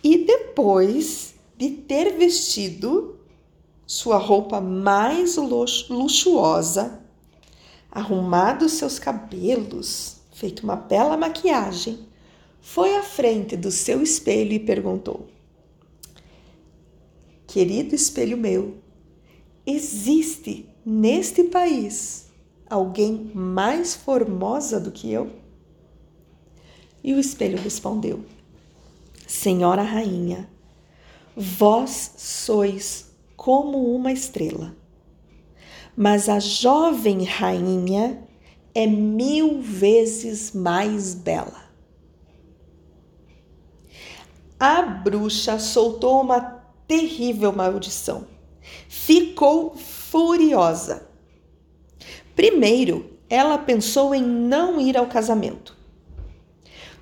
E 0.04 0.24
depois 0.24 1.36
de 1.58 1.72
ter 1.72 2.16
vestido 2.18 3.20
sua 3.86 4.18
roupa 4.18 4.62
mais 4.62 5.38
luxuosa, 5.38 7.02
arrumado 7.90 8.70
seus 8.70 9.00
cabelos, 9.00 10.18
feito 10.34 10.64
uma 10.64 10.76
bela 10.76 11.18
maquiagem, 11.18 12.06
foi 12.62 12.96
à 12.96 13.02
frente 13.02 13.58
do 13.58 13.72
seu 13.72 14.04
espelho 14.04 14.54
e 14.54 14.60
perguntou: 14.60 15.28
Querido 17.48 17.96
espelho 17.96 18.38
meu, 18.38 18.78
existe 19.66 20.70
neste 20.86 21.46
país 21.46 22.28
alguém 22.70 23.32
mais 23.34 23.96
formosa 23.96 24.80
do 24.80 24.92
que 24.92 25.12
eu? 25.12 25.32
E 27.04 27.14
o 27.14 27.20
espelho 27.20 27.58
respondeu: 27.58 28.24
Senhora 29.26 29.82
rainha, 29.82 30.50
vós 31.38 32.14
sois 32.18 33.12
como 33.36 33.94
uma 33.96 34.12
estrela, 34.12 34.76
mas 35.96 36.28
a 36.28 36.40
jovem 36.40 37.24
rainha 37.24 38.24
é 38.74 38.88
mil 38.88 39.62
vezes 39.62 40.52
mais 40.52 41.14
bela. 41.14 41.68
A 44.60 44.82
bruxa 44.82 45.60
soltou 45.60 46.22
uma 46.22 46.42
terrível 46.88 47.54
maldição. 47.54 48.28
Ficou 48.90 49.76
furiosa 49.76 51.08
Primeiro, 52.38 53.18
ela 53.28 53.58
pensou 53.58 54.14
em 54.14 54.22
não 54.22 54.80
ir 54.80 54.96
ao 54.96 55.08
casamento. 55.08 55.76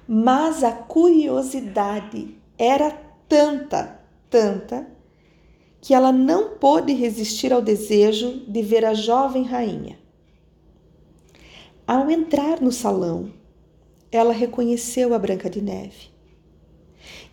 Mas 0.07 0.63
a 0.63 0.71
curiosidade 0.71 2.37
era 2.57 2.89
tanta, 3.27 3.99
tanta, 4.35 4.87
que 5.79 5.93
ela 5.93 6.11
não 6.11 6.55
pôde 6.55 6.93
resistir 6.93 7.53
ao 7.53 7.61
desejo 7.61 8.43
de 8.47 8.61
ver 8.61 8.83
a 8.83 8.93
jovem 8.93 9.43
rainha. 9.43 9.99
Ao 11.85 12.09
entrar 12.09 12.59
no 12.59 12.71
salão, 12.71 13.31
ela 14.11 14.33
reconheceu 14.33 15.13
a 15.13 15.19
Branca 15.19 15.49
de 15.49 15.61
Neve 15.61 16.09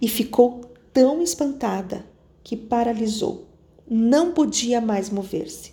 e 0.01 0.07
ficou 0.07 0.61
tão 0.93 1.23
espantada 1.23 2.05
que 2.45 2.57
paralisou, 2.57 3.47
não 3.89 4.33
podia 4.33 4.81
mais 4.81 5.09
mover-se 5.09 5.73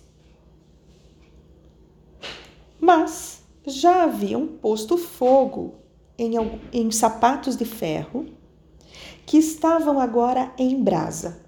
mas 2.80 3.42
já 3.64 4.04
haviam 4.04 4.46
posto 4.46 4.96
fogo 4.96 5.74
em, 6.18 6.32
em 6.72 6.90
sapatos 6.90 7.56
de 7.56 7.64
ferro 7.64 8.26
que 9.30 9.38
estavam 9.38 10.00
agora 10.00 10.52
em 10.58 10.82
brasa. 10.82 11.40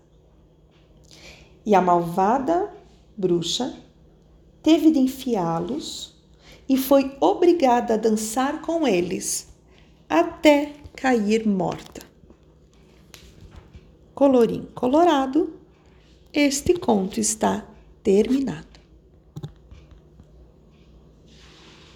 E 1.67 1.75
a 1.75 1.81
malvada 1.81 2.73
bruxa 3.17 3.77
teve 4.63 4.93
de 4.93 5.01
enfiá-los 5.01 6.15
e 6.69 6.77
foi 6.77 7.17
obrigada 7.21 7.95
a 7.95 7.97
dançar 7.97 8.63
com 8.63 8.87
eles 8.87 9.49
até 10.09 10.75
cair 10.95 11.45
morta. 11.45 12.03
Colorim 14.15 14.69
colorado, 14.77 15.53
este 16.33 16.75
conto 16.75 17.19
está 17.19 17.67
terminado. 18.01 18.72